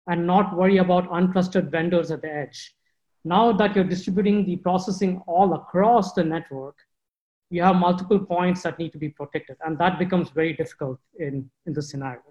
and 0.08 0.26
not 0.26 0.56
worry 0.56 0.76
about 0.76 1.08
untrusted 1.10 1.70
vendors 1.70 2.10
at 2.10 2.20
the 2.20 2.30
edge. 2.30 2.74
Now 3.24 3.52
that 3.52 3.74
you're 3.74 3.84
distributing 3.84 4.44
the 4.44 4.56
processing 4.56 5.22
all 5.26 5.54
across 5.54 6.12
the 6.12 6.24
network, 6.24 6.76
you 7.50 7.62
have 7.62 7.76
multiple 7.76 8.18
points 8.18 8.62
that 8.62 8.78
need 8.78 8.92
to 8.92 8.98
be 8.98 9.10
protected, 9.10 9.56
and 9.64 9.78
that 9.78 9.98
becomes 9.98 10.30
very 10.30 10.54
difficult 10.54 10.98
in, 11.18 11.50
in 11.66 11.72
the 11.72 11.82
scenario. 11.82 12.22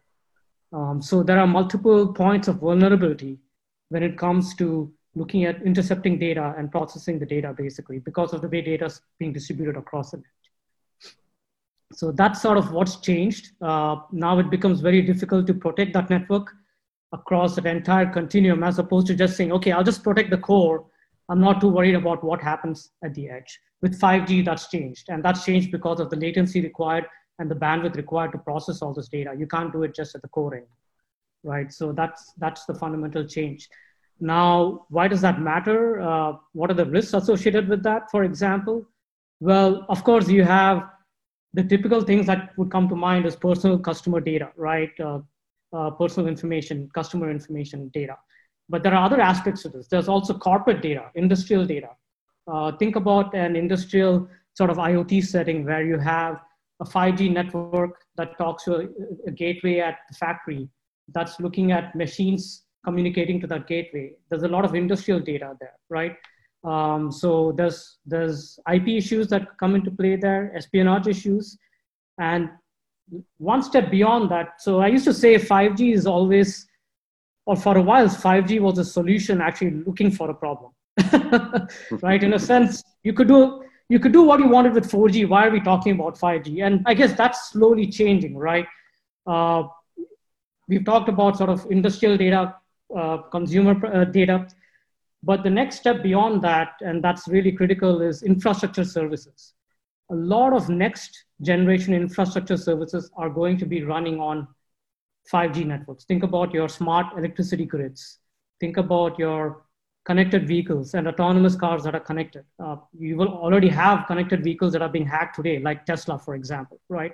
Um, 0.73 1.01
so 1.01 1.21
there 1.21 1.39
are 1.39 1.47
multiple 1.47 2.13
points 2.13 2.47
of 2.47 2.57
vulnerability 2.57 3.39
when 3.89 4.03
it 4.03 4.17
comes 4.17 4.55
to 4.55 4.91
looking 5.15 5.43
at 5.43 5.61
intercepting 5.63 6.17
data 6.17 6.55
and 6.57 6.71
processing 6.71 7.19
the 7.19 7.25
data 7.25 7.53
basically 7.55 7.99
because 7.99 8.33
of 8.33 8.41
the 8.41 8.47
way 8.47 8.61
data 8.61 8.85
is 8.85 9.01
being 9.19 9.33
distributed 9.33 9.75
across 9.75 10.11
the 10.11 10.17
net. 10.17 10.25
So 11.93 12.13
that's 12.13 12.41
sort 12.41 12.57
of 12.57 12.71
what's 12.71 12.95
changed. 12.97 13.51
Uh, 13.61 13.97
now 14.13 14.39
it 14.39 14.49
becomes 14.49 14.79
very 14.79 15.01
difficult 15.01 15.45
to 15.47 15.53
protect 15.53 15.93
that 15.93 16.09
network 16.09 16.53
across 17.13 17.55
that 17.55 17.65
entire 17.65 18.05
continuum 18.05 18.63
as 18.63 18.79
opposed 18.79 19.07
to 19.07 19.15
just 19.15 19.35
saying, 19.35 19.51
okay, 19.51 19.71
I'll 19.71 19.83
just 19.83 20.03
protect 20.03 20.29
the 20.29 20.37
core. 20.37 20.85
I'm 21.29 21.41
not 21.41 21.61
too 21.61 21.69
worried 21.69 21.95
about 21.95 22.23
what 22.23 22.41
happens 22.41 22.91
at 23.03 23.13
the 23.13 23.29
edge. 23.29 23.59
With 23.81 23.99
5G, 23.99 24.45
that's 24.45 24.69
changed. 24.69 25.07
And 25.09 25.23
that's 25.23 25.43
changed 25.45 25.71
because 25.71 25.99
of 25.99 26.09
the 26.09 26.15
latency 26.15 26.61
required 26.61 27.05
and 27.39 27.49
the 27.49 27.55
bandwidth 27.55 27.95
required 27.95 28.31
to 28.33 28.37
process 28.37 28.81
all 28.81 28.93
this 28.93 29.07
data. 29.07 29.33
You 29.37 29.47
can't 29.47 29.71
do 29.71 29.83
it 29.83 29.95
just 29.95 30.15
at 30.15 30.21
the 30.21 30.27
core 30.27 30.55
end, 30.55 30.67
right? 31.43 31.71
So 31.71 31.91
that's, 31.91 32.33
that's 32.37 32.65
the 32.65 32.75
fundamental 32.75 33.25
change. 33.25 33.67
Now, 34.19 34.85
why 34.89 35.07
does 35.07 35.21
that 35.21 35.41
matter? 35.41 35.99
Uh, 35.99 36.33
what 36.53 36.69
are 36.69 36.75
the 36.75 36.85
risks 36.85 37.13
associated 37.13 37.67
with 37.67 37.81
that, 37.83 38.11
for 38.11 38.23
example? 38.23 38.85
Well, 39.39 39.85
of 39.89 40.03
course, 40.03 40.29
you 40.29 40.43
have 40.43 40.87
the 41.53 41.63
typical 41.63 42.01
things 42.01 42.27
that 42.27 42.51
would 42.57 42.71
come 42.71 42.87
to 42.89 42.95
mind 42.95 43.25
is 43.25 43.35
personal 43.35 43.79
customer 43.79 44.21
data, 44.21 44.51
right? 44.55 44.91
Uh, 44.99 45.19
uh, 45.73 45.89
personal 45.91 46.27
information, 46.27 46.89
customer 46.93 47.29
information 47.29 47.89
data. 47.93 48.15
But 48.69 48.83
there 48.83 48.93
are 48.93 49.05
other 49.05 49.19
aspects 49.19 49.63
to 49.63 49.69
this. 49.69 49.87
There's 49.87 50.07
also 50.07 50.33
corporate 50.33 50.81
data, 50.81 51.09
industrial 51.15 51.65
data. 51.65 51.89
Uh, 52.47 52.71
think 52.77 52.95
about 52.95 53.33
an 53.33 53.55
industrial 53.55 54.27
sort 54.53 54.69
of 54.69 54.77
IoT 54.77 55.23
setting 55.23 55.65
where 55.65 55.83
you 55.83 55.97
have 55.97 56.39
a 56.81 56.85
5G 56.85 57.31
network 57.31 57.91
that 58.17 58.37
talks 58.37 58.63
to 58.65 58.75
a, 58.75 58.87
a 59.27 59.31
gateway 59.31 59.79
at 59.79 59.99
the 60.09 60.15
factory 60.15 60.67
that's 61.13 61.39
looking 61.39 61.71
at 61.71 61.95
machines 61.95 62.63
communicating 62.83 63.39
to 63.39 63.47
that 63.47 63.67
gateway. 63.67 64.11
There's 64.29 64.43
a 64.43 64.47
lot 64.47 64.65
of 64.65 64.73
industrial 64.73 65.19
data 65.19 65.55
there, 65.59 65.73
right? 65.89 66.15
Um, 66.63 67.11
so 67.11 67.53
there's 67.53 67.97
there's 68.05 68.59
IP 68.71 68.87
issues 68.89 69.27
that 69.29 69.57
come 69.59 69.75
into 69.75 69.91
play 69.91 70.15
there, 70.15 70.55
espionage 70.55 71.07
issues, 71.07 71.57
and 72.19 72.49
one 73.37 73.61
step 73.63 73.91
beyond 73.91 74.29
that. 74.31 74.61
So 74.61 74.79
I 74.79 74.87
used 74.87 75.05
to 75.05 75.13
say 75.13 75.35
5G 75.35 75.93
is 75.93 76.07
always, 76.07 76.67
or 77.45 77.55
for 77.55 77.77
a 77.77 77.81
while, 77.81 78.07
5G 78.07 78.59
was 78.59 78.77
a 78.77 78.85
solution 78.85 79.41
actually 79.41 79.71
looking 79.71 80.11
for 80.11 80.29
a 80.29 80.33
problem, 80.33 80.71
right? 82.01 82.23
In 82.23 82.33
a 82.33 82.39
sense, 82.39 82.83
you 83.03 83.13
could 83.13 83.27
do 83.27 83.63
you 83.89 83.99
could 83.99 84.13
do 84.13 84.21
what 84.21 84.39
you 84.39 84.47
wanted 84.47 84.73
with 84.73 84.89
4G. 84.89 85.27
Why 85.27 85.47
are 85.47 85.49
we 85.49 85.59
talking 85.59 85.91
about 85.95 86.17
5G? 86.17 86.65
And 86.65 86.81
I 86.85 86.93
guess 86.93 87.11
that's 87.11 87.49
slowly 87.49 87.87
changing, 87.87 88.37
right? 88.37 88.65
Uh, 89.27 89.63
we've 90.69 90.85
talked 90.85 91.09
about 91.09 91.37
sort 91.37 91.49
of 91.49 91.67
industrial 91.69 92.15
data, 92.15 92.55
uh, 92.95 93.17
consumer 93.17 93.85
uh, 93.85 94.05
data, 94.05 94.47
but 95.23 95.43
the 95.43 95.49
next 95.49 95.75
step 95.75 96.01
beyond 96.01 96.41
that, 96.41 96.69
and 96.79 97.03
that's 97.03 97.27
really 97.27 97.51
critical, 97.51 98.01
is 98.01 98.23
infrastructure 98.23 98.85
services 98.85 99.55
a 100.11 100.15
lot 100.15 100.53
of 100.53 100.69
next 100.69 101.25
generation 101.41 101.93
infrastructure 101.93 102.57
services 102.57 103.09
are 103.15 103.29
going 103.29 103.57
to 103.57 103.65
be 103.65 103.83
running 103.83 104.19
on 104.19 104.47
5G 105.31 105.65
networks. 105.65 106.03
Think 106.03 106.23
about 106.23 106.53
your 106.53 106.67
smart 106.67 107.17
electricity 107.17 107.65
grids. 107.65 108.19
Think 108.59 108.77
about 108.77 109.17
your 109.17 109.63
connected 110.03 110.47
vehicles 110.47 110.93
and 110.95 111.07
autonomous 111.07 111.55
cars 111.55 111.83
that 111.83 111.95
are 111.95 112.01
connected. 112.01 112.43
Uh, 112.59 112.75
you 112.97 113.15
will 113.15 113.29
already 113.29 113.69
have 113.69 114.05
connected 114.07 114.43
vehicles 114.43 114.73
that 114.73 114.81
are 114.81 114.89
being 114.89 115.05
hacked 115.05 115.35
today, 115.35 115.59
like 115.59 115.85
Tesla, 115.85 116.19
for 116.19 116.35
example, 116.35 116.79
right? 116.89 117.13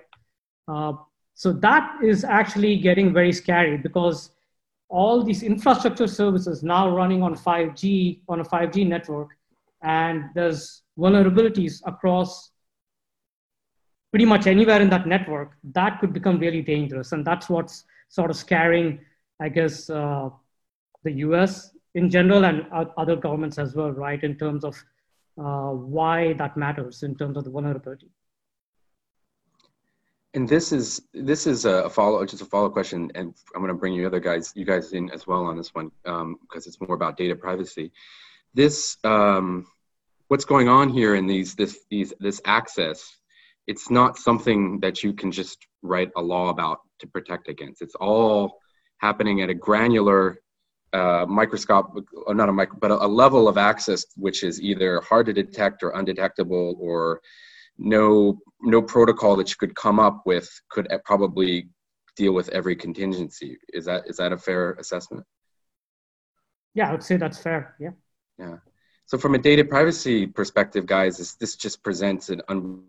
Uh, 0.68 0.94
so 1.34 1.52
that 1.54 2.04
is 2.04 2.24
actually 2.24 2.78
getting 2.78 3.14
very 3.14 3.32
scary 3.32 3.78
because 3.78 4.32
all 4.90 5.22
these 5.22 5.44
infrastructure 5.44 6.08
services 6.08 6.64
now 6.64 6.90
running 6.90 7.22
on 7.22 7.36
5G 7.36 8.22
on 8.30 8.40
a 8.40 8.44
5G 8.44 8.88
network, 8.88 9.30
and 9.84 10.24
there's 10.34 10.84
vulnerabilities 10.98 11.82
across 11.86 12.52
pretty 14.12 14.26
much 14.26 14.48
anywhere 14.48 14.82
in 14.82 14.90
that 14.90 15.08
network, 15.08 15.52
that 15.64 16.00
could 16.00 16.14
become 16.14 16.40
really 16.40 16.62
dangerous. 16.62 17.12
And 17.12 17.26
that's 17.26 17.50
what's 17.50 17.84
sort 18.10 18.30
of 18.32 18.38
scaring, 18.38 19.00
I 19.42 19.50
guess, 19.50 19.90
uh, 19.90 20.30
the 21.04 21.12
US 21.12 21.72
in 21.96 22.10
general 22.10 22.46
and 22.46 22.66
other 22.98 23.16
governments 23.16 23.58
as 23.58 23.76
well, 23.76 23.92
right, 23.92 24.24
in 24.24 24.38
terms 24.38 24.64
of 24.64 24.76
uh, 25.38 25.72
why 25.72 26.34
that 26.34 26.58
matters 26.58 27.04
in 27.04 27.16
terms 27.16 27.38
of 27.38 27.44
the 27.44 27.50
vulnerability. 27.50 28.10
And 30.34 30.48
this 30.48 30.72
is 30.72 31.02
this 31.14 31.48
is 31.48 31.66
a 31.66 31.90
follow 31.90 32.24
just 32.26 32.44
a 32.44 32.46
follow 32.46 32.70
question, 32.70 33.12
and 33.16 33.34
I'm 33.56 33.62
going 33.62 33.70
to 33.70 33.80
bring 33.80 33.94
you 33.94 34.06
other 34.06 34.20
guys 34.20 34.52
you 34.56 34.66
guys 34.66 34.94
in 34.94 35.10
as 35.12 35.26
well 35.26 35.46
on 35.46 35.58
this 35.58 35.74
one 35.74 35.90
because 36.04 36.22
um, 36.22 36.38
it's 36.54 36.80
more 36.80 36.94
about 36.94 37.18
data 37.18 37.36
privacy. 37.36 37.92
This 38.54 38.98
um, 39.04 39.66
what's 40.28 40.46
going 40.46 40.68
on 40.68 40.90
here 40.90 41.16
in 41.16 41.26
these 41.26 41.56
this 41.56 41.80
these 41.90 42.14
this 42.20 42.42
access 42.46 43.18
it's 43.68 43.90
not 43.92 44.18
something 44.18 44.80
that 44.80 45.04
you 45.04 45.14
can 45.14 45.32
just 45.32 45.68
write 45.82 46.10
a 46.16 46.22
law 46.22 46.50
about 46.50 46.80
to 47.00 47.08
protect 47.08 47.50
against. 47.50 47.82
It's 47.82 47.96
all 47.96 48.60
happening 49.00 49.42
at 49.42 49.50
a 49.50 49.54
granular 49.54 50.40
uh, 50.94 51.26
microscope, 51.28 51.94
or 52.26 52.34
not 52.34 52.50
a 52.50 52.54
micro, 52.54 52.80
but 52.80 52.92
a, 52.92 53.06
a, 53.06 53.08
level 53.08 53.48
of 53.50 53.58
access 53.58 54.06
which 54.16 54.44
is 54.44 54.62
either 54.62 55.02
hard 55.02 55.26
to 55.26 55.34
detect 55.34 55.84
or 55.84 55.90
undetectable, 55.92 56.78
or 56.80 57.22
no 57.78 58.40
no 58.62 58.82
protocol 58.82 59.36
that 59.36 59.50
you 59.50 59.58
could 59.58 59.76
come 59.76 60.00
up 60.00 60.24
with 60.26 60.50
could 60.70 60.88
probably 61.04 61.68
deal 62.16 62.34
with 62.34 62.48
every 62.50 62.76
contingency. 62.76 63.58
Is 63.74 63.86
that 63.86 64.08
is 64.08 64.16
that 64.18 64.32
a 64.32 64.38
fair 64.38 64.72
assessment? 64.80 65.26
Yeah, 66.74 66.90
I 66.90 66.92
would 66.94 67.04
say 67.04 67.18
that's 67.18 67.38
fair. 67.38 67.76
Yeah. 67.80 67.92
Yeah. 68.40 68.58
So 69.08 69.18
from 69.18 69.36
a 69.36 69.40
data 69.40 69.64
privacy 69.64 70.28
perspective, 70.28 70.86
guys, 70.86 71.18
this, 71.18 71.36
this 71.36 71.56
just 71.56 71.82
presents 71.82 72.30
an 72.30 72.42
un- 72.50 72.84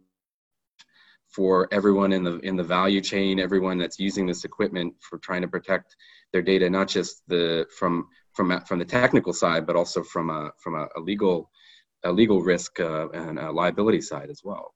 for 1.29 1.69
everyone 1.73 2.13
in 2.13 2.25
the 2.25 2.39
in 2.41 2.57
the 2.57 2.65
value 2.65 3.01
chain, 3.01 3.39
everyone 3.39 3.79
that's 3.79 3.99
using 3.99 4.27
this 4.27 4.45
equipment 4.45 4.95
for 5.01 5.19
trying 5.19 5.43
to 5.43 5.49
protect 5.49 5.95
their 6.33 6.43
data, 6.43 6.69
not 6.69 6.89
just 6.89 7.23
the 7.29 7.67
from 7.79 8.09
from 8.35 8.61
from 8.67 8.79
the 8.79 8.85
technical 8.85 9.33
side, 9.33 9.67
but 9.67 9.77
also 9.77 10.03
from 10.03 10.31
a 10.31 10.51
from 10.63 10.75
a, 10.75 10.89
a 10.97 11.01
legal 11.01 11.51
a 12.05 12.13
legal 12.13 12.41
risk 12.43 12.81
uh, 12.81 13.09
and 13.11 13.39
a 13.39 13.51
liability 13.51 14.01
side 14.01 14.31
as 14.31 14.43
well. 14.45 14.75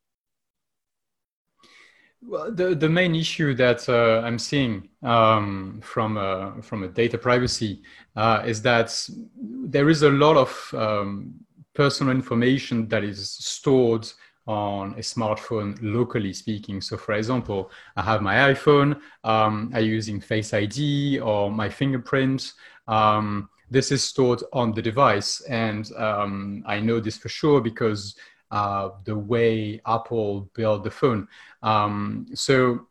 Well, 2.24 2.52
the, 2.52 2.76
the 2.76 2.88
main 2.88 3.16
issue 3.16 3.52
that 3.54 3.88
uh, 3.88 4.24
I'm 4.24 4.38
seeing 4.38 4.88
um, 5.02 5.80
from, 5.82 6.16
uh, 6.16 6.60
from 6.62 6.84
a 6.84 6.88
data 6.88 7.18
privacy 7.18 7.82
uh, 8.14 8.44
is 8.46 8.62
that 8.62 8.96
there 9.40 9.88
is 9.88 10.02
a 10.02 10.10
lot 10.10 10.36
of 10.36 10.74
um, 10.74 11.34
personal 11.74 12.14
information 12.14 12.86
that 12.88 13.02
is 13.02 13.28
stored 13.28 14.08
on 14.46 14.92
a 14.94 15.02
smartphone 15.02 15.78
locally 15.80 16.32
speaking. 16.32 16.80
So, 16.80 16.96
for 16.96 17.12
example, 17.12 17.70
I 17.96 18.02
have 18.02 18.22
my 18.22 18.52
iPhone, 18.52 19.00
um, 19.24 19.70
I'm 19.74 19.84
using 19.84 20.20
Face 20.20 20.52
ID 20.52 21.20
or 21.20 21.50
my 21.50 21.68
fingerprint. 21.68 22.52
Um, 22.88 23.48
this 23.70 23.90
is 23.92 24.02
stored 24.04 24.42
on 24.52 24.72
the 24.72 24.82
device, 24.82 25.40
and 25.42 25.90
um, 25.96 26.62
I 26.66 26.80
know 26.80 27.00
this 27.00 27.16
for 27.16 27.28
sure 27.28 27.60
because 27.60 28.16
uh, 28.50 28.90
the 29.04 29.16
way 29.16 29.80
Apple 29.86 30.50
built 30.54 30.84
the 30.84 30.90
phone. 30.90 31.26
Um, 31.62 32.26
so 32.34 32.86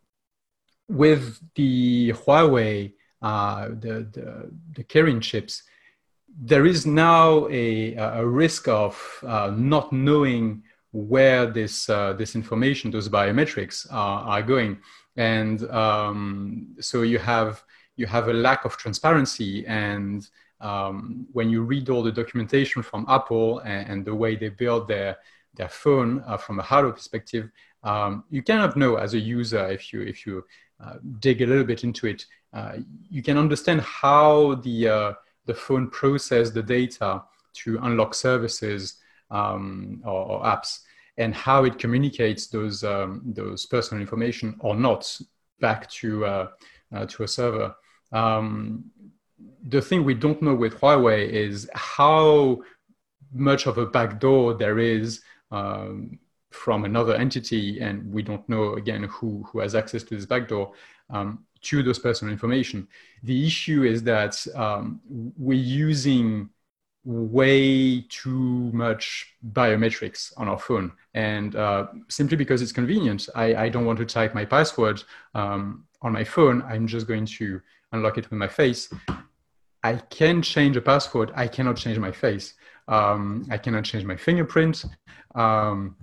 with 0.88 1.40
the 1.56 2.14
Huawei, 2.14 2.94
uh, 3.22 3.68
the, 3.68 4.08
the, 4.12 4.52
the 4.74 4.84
Kirin 4.84 5.22
chips, 5.22 5.64
there 6.40 6.66
is 6.66 6.86
now 6.86 7.48
a, 7.50 7.94
a 7.96 8.26
risk 8.26 8.68
of 8.68 9.24
uh, 9.26 9.52
not 9.56 9.94
knowing 9.94 10.64
where 10.92 11.46
this, 11.46 11.90
uh, 11.90 12.14
this 12.14 12.36
information, 12.36 12.92
those 12.92 13.10
biometrics 13.10 13.88
are, 13.92 14.22
are 14.24 14.42
going. 14.42 14.78
And 15.16 15.64
um, 15.70 16.76
so 16.80 17.02
you 17.02 17.20
have, 17.20 17.64
you 17.96 18.06
have 18.08 18.28
a 18.28 18.34
lack 18.34 18.66
of 18.66 18.78
transparency 18.78 19.66
and 19.68 20.28
um, 20.62 21.28
when 21.34 21.50
you 21.50 21.64
read 21.64 21.90
all 21.90 22.04
the 22.04 22.12
documentation 22.12 22.84
from 22.84 23.06
Apple 23.10 23.60
and, 23.60 23.90
and 23.90 24.06
the 24.06 24.16
way 24.16 24.36
they 24.36 24.50
build 24.50 24.88
their 24.88 25.18
their 25.56 25.68
phone 25.68 26.24
uh, 26.26 26.38
from 26.38 26.60
a 26.60 26.64
hardware 26.64 26.94
perspective, 26.94 27.52
um, 27.84 28.24
you 28.30 28.42
cannot 28.42 28.78
know 28.78 28.96
as 28.96 29.14
a 29.16 29.20
user 29.20 29.68
if 29.70 29.92
you 29.92 30.02
if 30.02 30.26
you 30.26 30.46
uh, 30.82 30.94
dig 31.20 31.42
a 31.42 31.46
little 31.46 31.66
bit 31.66 31.84
into 31.84 32.08
it. 32.08 32.26
Uh, 32.54 32.78
you 33.10 33.22
can 33.22 33.38
understand 33.38 33.82
how 33.82 34.56
the 34.56 34.88
uh, 34.88 35.14
the 35.46 35.54
phone 35.54 35.90
process 35.90 36.52
the 36.52 36.64
data 36.64 37.24
to 37.54 37.80
unlock 37.82 38.14
services 38.14 38.98
um, 39.32 40.02
or, 40.06 40.26
or, 40.26 40.44
apps 40.44 40.80
and 41.18 41.34
how 41.34 41.64
it 41.64 41.80
communicates 41.80 42.48
those 42.48 42.84
um, 42.84 43.22
those 43.26 43.66
personal 43.66 44.02
information 44.02 44.56
or 44.60 44.76
not 44.76 45.20
back 45.60 45.90
to 45.90 46.26
uh, 46.26 46.48
uh, 46.94 47.06
to 47.06 47.24
a 47.24 47.28
server. 47.28 47.74
Um, 48.12 48.86
the 49.68 49.82
thing 49.82 50.04
we 50.04 50.14
don't 50.14 50.42
know 50.42 50.54
with 50.54 50.80
Huawei 50.80 51.28
is 51.30 51.70
how 51.74 52.62
much 53.34 53.66
of 53.66 53.78
a 53.78 53.86
backdoor 53.86 54.54
there 54.56 54.80
is 54.80 55.22
um, 55.52 56.20
from 56.52 56.84
another 56.84 57.16
entity, 57.16 57.80
and 57.80 58.12
we 58.12 58.22
don't 58.22 58.48
know 58.50 58.74
again 58.74 59.04
who 59.04 59.44
who 59.44 59.60
has 59.60 59.76
access 59.76 60.04
to 60.04 60.16
this 60.16 60.26
backdoor 60.26 60.74
um, 61.10 61.46
to 61.62 61.84
those 61.84 62.00
personal 62.00 62.32
information. 62.32 62.88
The 63.24 63.46
issue 63.46 63.84
is 63.84 64.04
that 64.04 64.46
um, 64.56 65.00
we're 65.38 65.58
using 65.58 66.50
way 67.04 68.02
too 68.10 68.70
much 68.74 69.34
biometrics 69.54 70.34
on 70.38 70.48
our 70.48 70.60
phone, 70.60 70.92
and 71.14 71.56
uh, 71.56 71.88
simply 72.10 72.38
because 72.38 72.62
it's 72.62 72.72
convenient, 72.72 73.28
I, 73.36 73.56
I, 73.56 73.70
don't 73.70 73.86
want 73.86 73.98
to 74.00 74.06
type 74.06 74.36
my 74.36 74.46
password 74.46 75.04
um, 75.34 75.86
on 76.02 76.14
my 76.14 76.24
phone. 76.24 76.62
I'm 76.62 76.86
just 76.86 77.08
going 77.08 77.26
to 77.26 77.60
unlock 77.92 78.18
it 78.18 78.30
with 78.30 78.38
my 78.38 78.48
face. 78.48 78.90
I 79.84 79.96
can 79.96 80.44
change 80.44 80.78
a 80.78 80.82
password. 80.82 81.32
I 81.36 81.48
cannot 81.48 81.76
change 81.76 81.98
my 81.98 82.12
face. 82.12 82.54
Um, 82.88 83.48
I 83.50 83.58
cannot 83.58 83.84
change 83.84 84.06
my 84.06 84.16
fingerprint. 84.16 84.86
Um, 85.34 85.96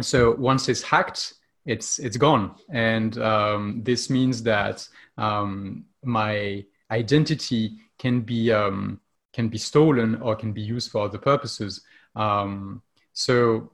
so 0.00 0.36
once 0.36 0.68
it's 0.68 0.82
hacked, 0.82 1.34
it's 1.66 1.98
it's 1.98 2.16
gone, 2.16 2.54
and 2.70 3.18
um, 3.18 3.82
this 3.82 4.08
means 4.08 4.42
that 4.44 4.88
um, 5.18 5.84
my 6.04 6.64
identity 6.90 7.78
can 7.98 8.20
be 8.20 8.52
um, 8.52 9.00
can 9.32 9.48
be 9.48 9.58
stolen 9.58 10.20
or 10.22 10.34
can 10.36 10.52
be 10.52 10.62
used 10.62 10.90
for 10.90 11.04
other 11.04 11.18
purposes. 11.18 11.82
Um, 12.16 12.82
so 13.12 13.72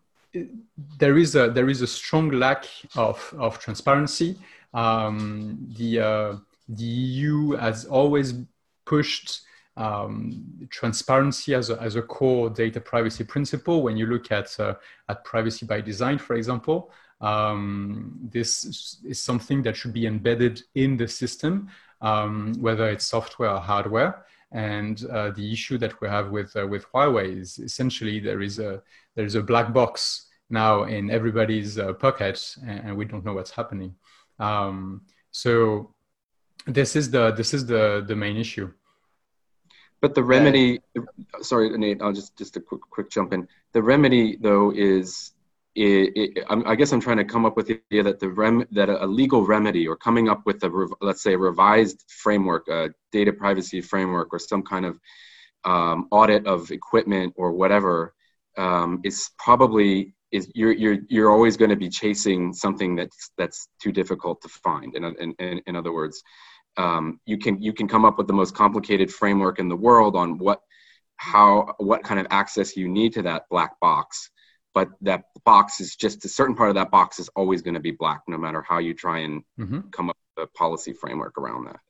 there 0.98 1.16
is 1.16 1.36
a 1.36 1.50
there 1.50 1.70
is 1.70 1.80
a 1.80 1.86
strong 1.86 2.30
lack 2.30 2.66
of 2.96 3.34
of 3.38 3.58
transparency. 3.58 4.36
the 4.72 6.00
uh, 6.00 6.36
the 6.68 6.84
EU 6.84 7.52
has 7.52 7.84
always 7.84 8.34
pushed 8.84 9.42
um, 9.76 10.66
transparency 10.70 11.54
as 11.54 11.70
a, 11.70 11.80
as 11.80 11.96
a 11.96 12.02
core 12.02 12.50
data 12.50 12.80
privacy 12.80 13.24
principle. 13.24 13.82
When 13.82 13.96
you 13.96 14.06
look 14.06 14.30
at, 14.30 14.58
uh, 14.60 14.74
at 15.08 15.24
privacy 15.24 15.66
by 15.66 15.80
design, 15.80 16.18
for 16.18 16.36
example, 16.36 16.92
um, 17.20 18.18
this 18.22 19.00
is 19.04 19.22
something 19.22 19.62
that 19.62 19.76
should 19.76 19.92
be 19.92 20.06
embedded 20.06 20.62
in 20.74 20.96
the 20.96 21.08
system, 21.08 21.68
um, 22.00 22.54
whether 22.60 22.88
it's 22.88 23.04
software 23.04 23.50
or 23.50 23.60
hardware. 23.60 24.26
And 24.54 25.04
uh, 25.10 25.30
the 25.32 25.52
issue 25.52 25.76
that 25.78 26.00
we 26.00 26.08
have 26.08 26.30
with, 26.30 26.56
uh, 26.56 26.66
with 26.66 26.86
Huawei 26.92 27.38
is 27.38 27.58
essentially 27.58 28.20
there 28.20 28.40
is 28.40 28.58
a, 28.58 28.82
there 29.14 29.26
is 29.26 29.34
a 29.34 29.42
black 29.42 29.72
box 29.72 30.28
now 30.48 30.84
in 30.84 31.10
everybody's 31.10 31.78
uh, 31.78 31.92
pocket 31.92 32.56
and, 32.66 32.96
we 32.96 33.04
don't 33.04 33.24
know 33.24 33.34
what's 33.34 33.50
happening. 33.50 33.94
Um, 34.38 35.02
so 35.32 35.92
this 36.66 36.96
is 36.96 37.10
the, 37.10 37.32
this 37.32 37.52
is 37.52 37.66
the, 37.66 38.04
the 38.06 38.16
main 38.16 38.36
issue. 38.36 38.72
But 40.00 40.14
the 40.14 40.22
remedy, 40.22 40.80
sorry, 41.40 41.70
Nate, 41.78 42.02
I'll 42.02 42.12
just 42.12 42.36
just 42.36 42.58
a 42.58 42.60
quick 42.60 42.82
quick 42.90 43.08
jump 43.08 43.32
in. 43.32 43.48
The 43.72 43.82
remedy, 43.82 44.36
though, 44.36 44.70
is 44.70 45.32
it, 45.74 46.36
it, 46.36 46.44
I 46.48 46.76
guess 46.76 46.92
I'm 46.92 47.00
trying 47.00 47.16
to 47.16 47.24
come 47.24 47.44
up 47.44 47.56
with 47.56 47.66
the 47.66 47.80
idea 47.90 48.04
that 48.04 48.20
the 48.20 48.28
rem 48.28 48.64
that 48.70 48.88
a 48.88 49.06
legal 49.06 49.44
remedy 49.44 49.88
or 49.88 49.96
coming 49.96 50.28
up 50.28 50.46
with 50.46 50.62
a 50.62 50.88
let's 51.00 51.22
say 51.22 51.34
a 51.34 51.38
revised 51.38 52.04
framework, 52.08 52.68
a 52.68 52.90
data 53.10 53.32
privacy 53.32 53.80
framework, 53.80 54.32
or 54.32 54.38
some 54.38 54.62
kind 54.62 54.86
of 54.86 55.00
um, 55.64 56.06
audit 56.12 56.46
of 56.46 56.70
equipment 56.70 57.34
or 57.36 57.52
whatever 57.52 58.14
um, 58.56 59.00
is 59.02 59.30
probably 59.38 60.14
is 60.30 60.50
you're 60.54 60.72
you're 60.72 60.98
you're 61.08 61.30
always 61.30 61.56
going 61.56 61.70
to 61.70 61.76
be 61.76 61.88
chasing 61.88 62.52
something 62.52 62.94
that's 62.94 63.32
that's 63.36 63.68
too 63.82 63.90
difficult 63.90 64.42
to 64.42 64.48
find. 64.48 64.94
In 64.94 65.04
in 65.04 65.34
in, 65.40 65.60
in 65.66 65.76
other 65.76 65.92
words, 65.92 66.22
um, 66.76 67.18
you 67.26 67.36
can 67.36 67.60
you 67.60 67.72
can 67.72 67.88
come 67.88 68.04
up 68.04 68.16
with 68.16 68.28
the 68.28 68.32
most 68.32 68.54
complicated 68.54 69.12
framework 69.12 69.58
in 69.58 69.68
the 69.68 69.76
world 69.76 70.14
on 70.14 70.38
what 70.38 70.60
how 71.16 71.74
what 71.78 72.04
kind 72.04 72.20
of 72.20 72.28
access 72.30 72.76
you 72.76 72.88
need 72.88 73.12
to 73.14 73.22
that 73.22 73.48
black 73.50 73.78
box 73.80 74.30
but 74.74 74.90
that 75.00 75.24
box 75.44 75.80
is 75.80 75.96
just 75.96 76.24
a 76.24 76.28
certain 76.28 76.54
part 76.54 76.68
of 76.68 76.74
that 76.74 76.90
box 76.90 77.18
is 77.18 77.28
always 77.36 77.62
going 77.62 77.74
to 77.74 77.80
be 77.80 77.92
black 77.92 78.22
no 78.26 78.36
matter 78.36 78.62
how 78.68 78.78
you 78.78 78.92
try 78.92 79.20
and 79.20 79.42
mm-hmm. 79.58 79.80
come 79.90 80.10
up 80.10 80.16
with 80.36 80.44
a 80.44 80.58
policy 80.58 80.92
framework 80.92 81.38
around 81.38 81.66
that. 81.66 81.80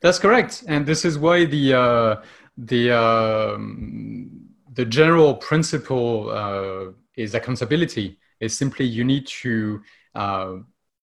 That's 0.00 0.18
correct. 0.18 0.64
And 0.66 0.86
this 0.86 1.04
is 1.04 1.18
why 1.18 1.44
the 1.44 1.74
uh, 1.74 2.16
the 2.56 2.90
um, 2.90 4.48
the 4.72 4.84
general 4.84 5.34
principle 5.34 6.30
uh, 6.30 6.92
is 7.16 7.34
accountability. 7.34 8.18
Is 8.40 8.56
simply 8.56 8.84
you 8.84 9.04
need 9.04 9.26
to 9.42 9.80
uh, 10.14 10.56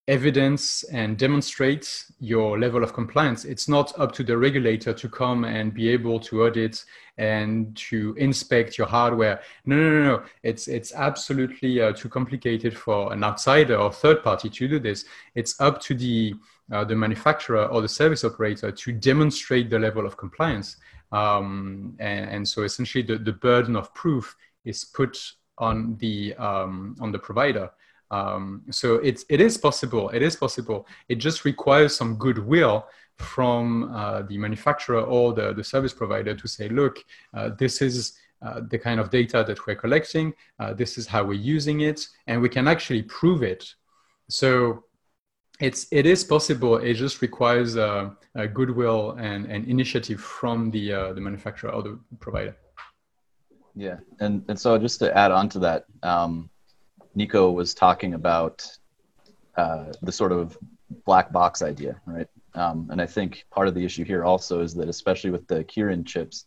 evidence 0.08 0.84
and 0.84 1.18
demonstrate 1.18 2.06
your 2.20 2.60
level 2.60 2.84
of 2.84 2.94
compliance. 2.94 3.46
It's 3.46 3.68
not 3.68 3.98
up 4.00 4.12
to 4.14 4.24
the 4.24 4.38
regulator 4.38 4.94
to 4.94 5.10
come 5.10 5.46
and 5.46 5.74
be 5.74 5.90
able 5.90 6.20
to 6.22 6.44
audit 6.44 6.84
and 7.18 7.76
to 7.78 8.16
inspect 8.18 8.78
your 8.78 8.88
hardware. 8.88 9.42
No, 9.66 9.76
no, 9.76 9.90
no, 9.90 10.04
no. 10.04 10.24
It's 10.44 10.68
it's 10.68 10.94
absolutely 10.94 11.82
uh, 11.82 11.94
too 11.94 12.10
complicated 12.10 12.78
for 12.78 13.14
an 13.14 13.24
outsider 13.24 13.76
or 13.76 13.92
third 13.92 14.24
party 14.24 14.50
to 14.50 14.68
do 14.68 14.80
this. 14.80 15.06
It's 15.36 15.60
up 15.62 15.80
to 15.82 15.94
the 15.94 16.34
uh, 16.72 16.84
the 16.84 16.96
manufacturer 16.96 17.66
or 17.66 17.82
the 17.82 17.90
service 17.90 18.24
operator 18.24 18.72
to 18.72 18.92
demonstrate 18.92 19.70
the 19.70 19.80
level 19.80 20.06
of 20.06 20.18
compliance. 20.18 20.78
Um, 21.12 21.96
and, 22.00 22.30
and, 22.30 22.48
so 22.48 22.64
essentially, 22.64 23.04
the, 23.04 23.18
the 23.18 23.34
burden 23.34 23.76
of 23.76 23.94
proof 23.94 24.38
is 24.64 24.86
put 24.86 25.34
on 25.58 25.98
the 25.98 26.34
um, 26.36 26.96
on 27.02 27.12
the 27.12 27.20
provider. 27.20 27.70
Um, 28.12 28.64
so 28.70 28.96
it's 28.96 29.26
it 29.30 29.42
is 29.42 29.58
possible. 29.58 30.10
It 30.10 30.22
is 30.22 30.36
possible. 30.36 30.86
It 31.10 31.16
just 31.16 31.46
requires 31.46 31.96
some 31.96 32.16
goodwill 32.16 32.86
from 33.18 33.92
uh, 33.94 34.24
the 34.24 34.38
manufacturer 34.38 35.02
or 35.02 35.34
the, 35.34 35.54
the 35.54 35.64
service 35.64 35.94
provider 35.94 36.34
to 36.36 36.48
say, 36.48 36.68
look, 36.70 36.98
uh, 37.34 37.52
this 37.58 37.82
is 37.82 38.18
uh, 38.42 38.62
the 38.70 38.78
kind 38.78 39.00
of 39.00 39.10
data 39.10 39.44
that 39.48 39.66
we're 39.66 39.76
collecting. 39.76 40.34
Uh, 40.60 40.74
this 40.74 40.98
is 40.98 41.08
how 41.08 41.24
we're 41.24 41.34
using 41.34 41.82
it, 41.82 42.08
and 42.28 42.42
we 42.42 42.50
can 42.50 42.68
actually 42.68 43.04
prove 43.04 43.44
it. 43.44 43.74
So 44.30 44.86
it's 45.60 45.88
it 45.92 46.06
is 46.06 46.24
possible. 46.24 46.78
It 46.78 46.96
just 46.96 47.22
requires 47.22 47.78
uh, 47.78 48.10
a 48.36 48.48
goodwill 48.48 49.12
and, 49.20 49.46
and 49.46 49.68
initiative 49.68 50.20
from 50.20 50.72
the 50.72 50.94
uh, 50.94 51.14
the 51.14 51.22
manufacturer 51.22 51.72
or 51.72 51.84
the 51.84 52.00
provider. 52.20 52.58
Yeah, 53.76 53.98
and 54.20 54.44
and 54.50 54.60
so 54.60 54.78
just 54.80 55.00
to 55.00 55.16
add 55.16 55.32
on 55.32 55.48
to 55.50 55.60
that, 55.60 55.86
um, 56.02 56.50
Nico 57.16 57.52
was 57.52 57.74
talking 57.74 58.14
about 58.14 58.66
uh, 59.58 59.92
the 60.02 60.12
sort 60.12 60.32
of 60.32 60.58
black 61.06 61.32
box 61.32 61.62
idea, 61.62 62.00
right? 62.06 62.28
Um, 62.54 62.90
and 62.92 63.02
I 63.02 63.06
think 63.06 63.46
part 63.52 63.68
of 63.68 63.76
the 63.76 63.84
issue 63.84 64.04
here 64.04 64.24
also 64.24 64.62
is 64.62 64.74
that, 64.76 64.90
especially 64.90 65.30
with 65.30 65.48
the 65.48 65.64
Kirin 65.64 66.06
chips, 66.06 66.46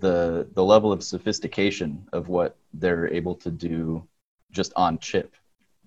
the 0.00 0.48
the 0.54 0.64
level 0.64 0.92
of 0.92 1.02
sophistication 1.02 2.06
of 2.12 2.28
what 2.28 2.56
they're 2.74 3.06
able 3.08 3.36
to 3.36 3.50
do 3.50 4.06
just 4.50 4.72
on 4.74 4.98
chip 4.98 5.34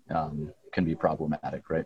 um, 0.10 0.53
can 0.71 0.86
be 0.86 0.95
problematic, 0.95 1.69
right? 1.69 1.86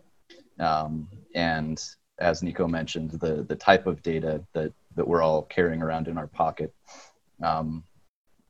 Um, 0.60 1.08
and 1.34 1.82
as 2.18 2.42
Nico 2.42 2.68
mentioned, 2.68 3.10
the 3.12 3.44
the 3.48 3.56
type 3.56 3.86
of 3.86 4.02
data 4.02 4.44
that 4.52 4.72
that 4.94 5.06
we're 5.06 5.22
all 5.22 5.42
carrying 5.42 5.82
around 5.82 6.06
in 6.06 6.16
our 6.16 6.28
pocket, 6.28 6.72
um, 7.42 7.82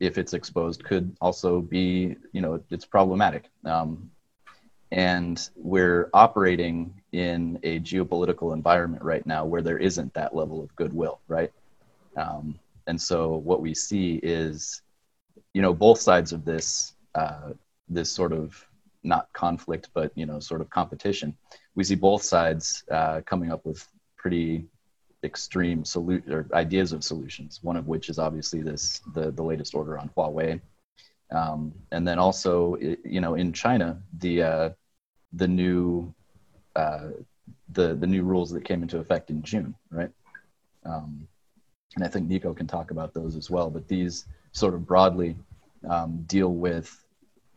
if 0.01 0.19
it's 0.19 0.35
exposed, 0.35 0.85
could 0.85 1.17
also 1.21 1.61
be, 1.61 2.17
you 2.33 2.41
know, 2.41 2.61
it's 2.71 2.85
problematic. 2.85 3.51
Um, 3.65 4.11
and 4.91 5.49
we're 5.57 6.11
operating 6.13 7.03
in 7.13 7.59
a 7.63 7.81
geopolitical 7.81 8.53
environment 8.53 9.03
right 9.03 9.27
now 9.27 9.45
where 9.45 9.63
there 9.63 9.79
isn't 9.79 10.15
that 10.15 10.35
level 10.35 10.63
of 10.63 10.75
goodwill, 10.77 11.21
right? 11.27 11.53
Um, 12.17 12.59
and 12.87 13.01
so 13.01 13.37
what 13.37 13.61
we 13.61 13.75
see 13.75 14.21
is, 14.23 14.83
you 15.53 15.63
know, 15.63 15.73
both 15.73 16.01
sides 16.01 16.33
of 16.33 16.45
this, 16.45 16.95
uh, 17.15 17.51
this 17.89 18.11
sort 18.11 18.33
of 18.33 18.65
not 19.03 19.33
conflict, 19.33 19.91
but 19.95 20.11
you 20.15 20.27
know, 20.27 20.41
sort 20.41 20.61
of 20.61 20.71
competition. 20.71 21.37
We 21.75 21.85
see 21.85 21.95
both 21.95 22.23
sides 22.23 22.85
uh, 22.91 23.21
coming 23.27 23.53
up 23.53 23.65
with 23.65 23.87
pretty 24.17 24.67
extreme 25.25 25.85
solution 25.85 26.33
or 26.33 26.47
ideas 26.53 26.93
of 26.93 27.03
solutions. 27.03 27.61
One 27.63 27.77
of 27.77 27.89
which 27.89 28.09
is 28.09 28.19
obviously 28.19 28.61
this 28.63 29.01
the 29.15 29.31
the 29.31 29.43
latest 29.43 29.75
order 29.75 29.99
on 29.99 30.11
Huawei, 30.17 30.61
um, 31.31 31.73
and 31.91 32.07
then 32.07 32.19
also 32.19 32.77
you 32.77 33.21
know 33.21 33.35
in 33.35 33.53
China 33.53 34.01
the 34.19 34.43
uh, 34.43 34.71
the 35.33 35.49
new 35.49 36.15
uh, 36.77 37.09
the 37.71 37.95
the 37.95 38.07
new 38.07 38.23
rules 38.23 38.51
that 38.51 38.65
came 38.65 38.83
into 38.83 38.99
effect 38.99 39.31
in 39.31 39.43
June, 39.43 39.75
right? 39.91 40.11
Um, 40.85 41.27
and 41.97 42.05
I 42.05 42.09
think 42.09 42.29
Nico 42.29 42.53
can 42.55 42.67
talk 42.67 42.91
about 42.91 43.15
those 43.15 43.37
as 43.37 43.51
well. 43.51 43.71
But 43.71 43.89
these 43.89 44.27
sort 44.53 44.75
of 44.75 44.87
broadly 44.87 45.37
um, 45.89 46.23
deal 46.27 46.53
with 46.53 47.05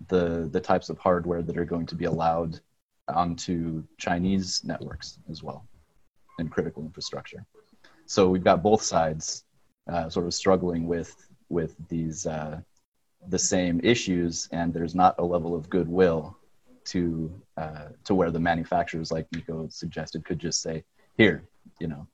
the 0.07 0.49
the 0.51 0.61
types 0.61 0.89
of 0.89 0.97
hardware 0.97 1.41
that 1.41 1.57
are 1.57 1.65
going 1.65 1.85
to 1.87 1.95
be 1.95 2.05
allowed 2.05 2.59
onto 3.07 3.83
Chinese 3.97 4.63
networks 4.63 5.19
as 5.29 5.41
well 5.41 5.65
and 6.39 6.51
critical 6.51 6.83
infrastructure. 6.83 7.45
So 8.07 8.29
we've 8.29 8.43
got 8.43 8.63
both 8.63 8.81
sides 8.81 9.43
uh, 9.87 10.09
sort 10.09 10.25
of 10.25 10.33
struggling 10.33 10.87
with 10.87 11.13
with 11.49 11.75
these 11.89 12.25
uh, 12.25 12.61
the 13.27 13.37
same 13.37 13.79
issues, 13.83 14.47
and 14.51 14.73
there's 14.73 14.95
not 14.95 15.15
a 15.19 15.23
level 15.23 15.53
of 15.53 15.69
goodwill 15.69 16.37
to 16.85 17.29
uh, 17.57 17.89
to 18.05 18.15
where 18.15 18.31
the 18.31 18.39
manufacturers, 18.39 19.11
like 19.11 19.27
Nico 19.33 19.67
suggested, 19.69 20.23
could 20.23 20.39
just 20.39 20.61
say, 20.61 20.85
"Here, 21.17 21.43
you 21.79 21.87
know, 21.87 22.07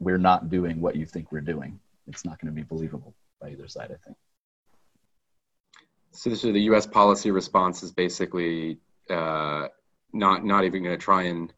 we're 0.00 0.18
not 0.18 0.50
doing 0.50 0.80
what 0.80 0.96
you 0.96 1.06
think 1.06 1.30
we're 1.30 1.40
doing." 1.40 1.78
It's 2.08 2.24
not 2.24 2.40
going 2.40 2.52
to 2.52 2.60
be 2.60 2.66
believable 2.66 3.14
by 3.40 3.50
either 3.50 3.68
side, 3.68 3.92
I 3.92 4.04
think. 4.04 4.16
So, 6.10 6.34
so 6.34 6.52
the 6.52 6.62
U.S. 6.62 6.86
policy 6.86 7.30
response 7.30 7.82
is 7.84 7.92
basically 7.92 8.78
uh, 9.08 9.68
not 10.12 10.44
not 10.44 10.64
even 10.64 10.82
going 10.82 10.98
to 10.98 11.02
try 11.02 11.22
and 11.24 11.52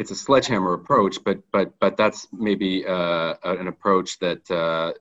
it's 0.00 0.10
a 0.10 0.16
sledgehammer 0.16 0.72
approach, 0.72 1.22
but 1.22 1.38
but 1.52 1.78
but 1.78 1.96
that's 1.98 2.26
maybe 2.32 2.86
uh, 2.86 3.34
an 3.44 3.68
approach 3.68 4.18
that 4.20 4.50
uh, 4.50 4.94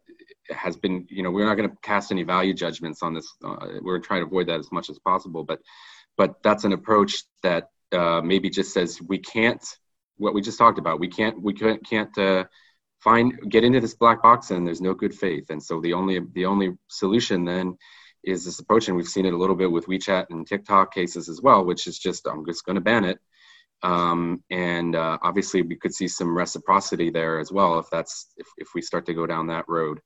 has 0.53 0.75
been 0.75 1.07
you 1.09 1.23
know 1.23 1.31
we're 1.31 1.45
not 1.45 1.55
going 1.55 1.69
to 1.69 1.75
cast 1.81 2.11
any 2.11 2.23
value 2.23 2.53
judgments 2.53 3.01
on 3.01 3.13
this. 3.13 3.33
Uh, 3.43 3.79
we're 3.81 3.99
trying 3.99 4.21
to 4.21 4.27
avoid 4.27 4.47
that 4.47 4.59
as 4.59 4.71
much 4.73 4.89
as 4.89 4.99
possible, 4.99 5.45
but 5.45 5.61
but 6.17 6.43
that's 6.43 6.65
an 6.65 6.73
approach 6.73 7.23
that 7.43 7.69
uh, 7.93 8.21
maybe 8.21 8.49
just 8.49 8.73
says 8.73 9.01
we 9.01 9.17
can't 9.17 9.63
what 10.17 10.33
we 10.33 10.41
just 10.41 10.57
talked 10.57 10.79
about. 10.79 10.99
We 10.99 11.07
can't 11.07 11.41
we 11.41 11.53
can't 11.53 11.81
can't 11.89 12.17
uh, 12.17 12.43
find 12.99 13.49
get 13.49 13.63
into 13.63 13.79
this 13.79 13.95
black 13.95 14.21
box 14.21 14.51
and 14.51 14.67
there's 14.67 14.81
no 14.81 14.93
good 14.93 15.15
faith, 15.15 15.49
and 15.49 15.63
so 15.63 15.79
the 15.79 15.93
only 15.93 16.19
the 16.33 16.45
only 16.45 16.77
solution 16.89 17.45
then 17.45 17.77
is 18.21 18.43
this 18.43 18.59
approach, 18.59 18.89
and 18.89 18.97
we've 18.97 19.07
seen 19.07 19.25
it 19.25 19.33
a 19.33 19.37
little 19.37 19.55
bit 19.55 19.71
with 19.71 19.87
WeChat 19.87 20.25
and 20.29 20.45
TikTok 20.45 20.93
cases 20.93 21.29
as 21.29 21.41
well, 21.41 21.63
which 21.63 21.87
is 21.87 21.97
just 21.97 22.27
I'm 22.27 22.45
just 22.45 22.65
going 22.65 22.75
to 22.75 22.81
ban 22.81 23.05
it 23.05 23.19
um, 23.81 24.43
and 24.51 24.95
uh, 24.95 25.17
obviously, 25.21 25.61
we 25.61 25.75
could 25.75 25.93
see 25.93 26.07
some 26.07 26.37
reciprocity 26.37 27.09
there 27.09 27.39
as 27.39 27.51
well 27.51 27.79
if 27.79 27.89
that's 27.89 28.33
if, 28.37 28.47
if 28.57 28.67
we 28.75 28.81
start 28.81 29.05
to 29.05 29.13
go 29.13 29.25
down 29.25 29.47
that 29.47 29.65
road. 29.67 29.97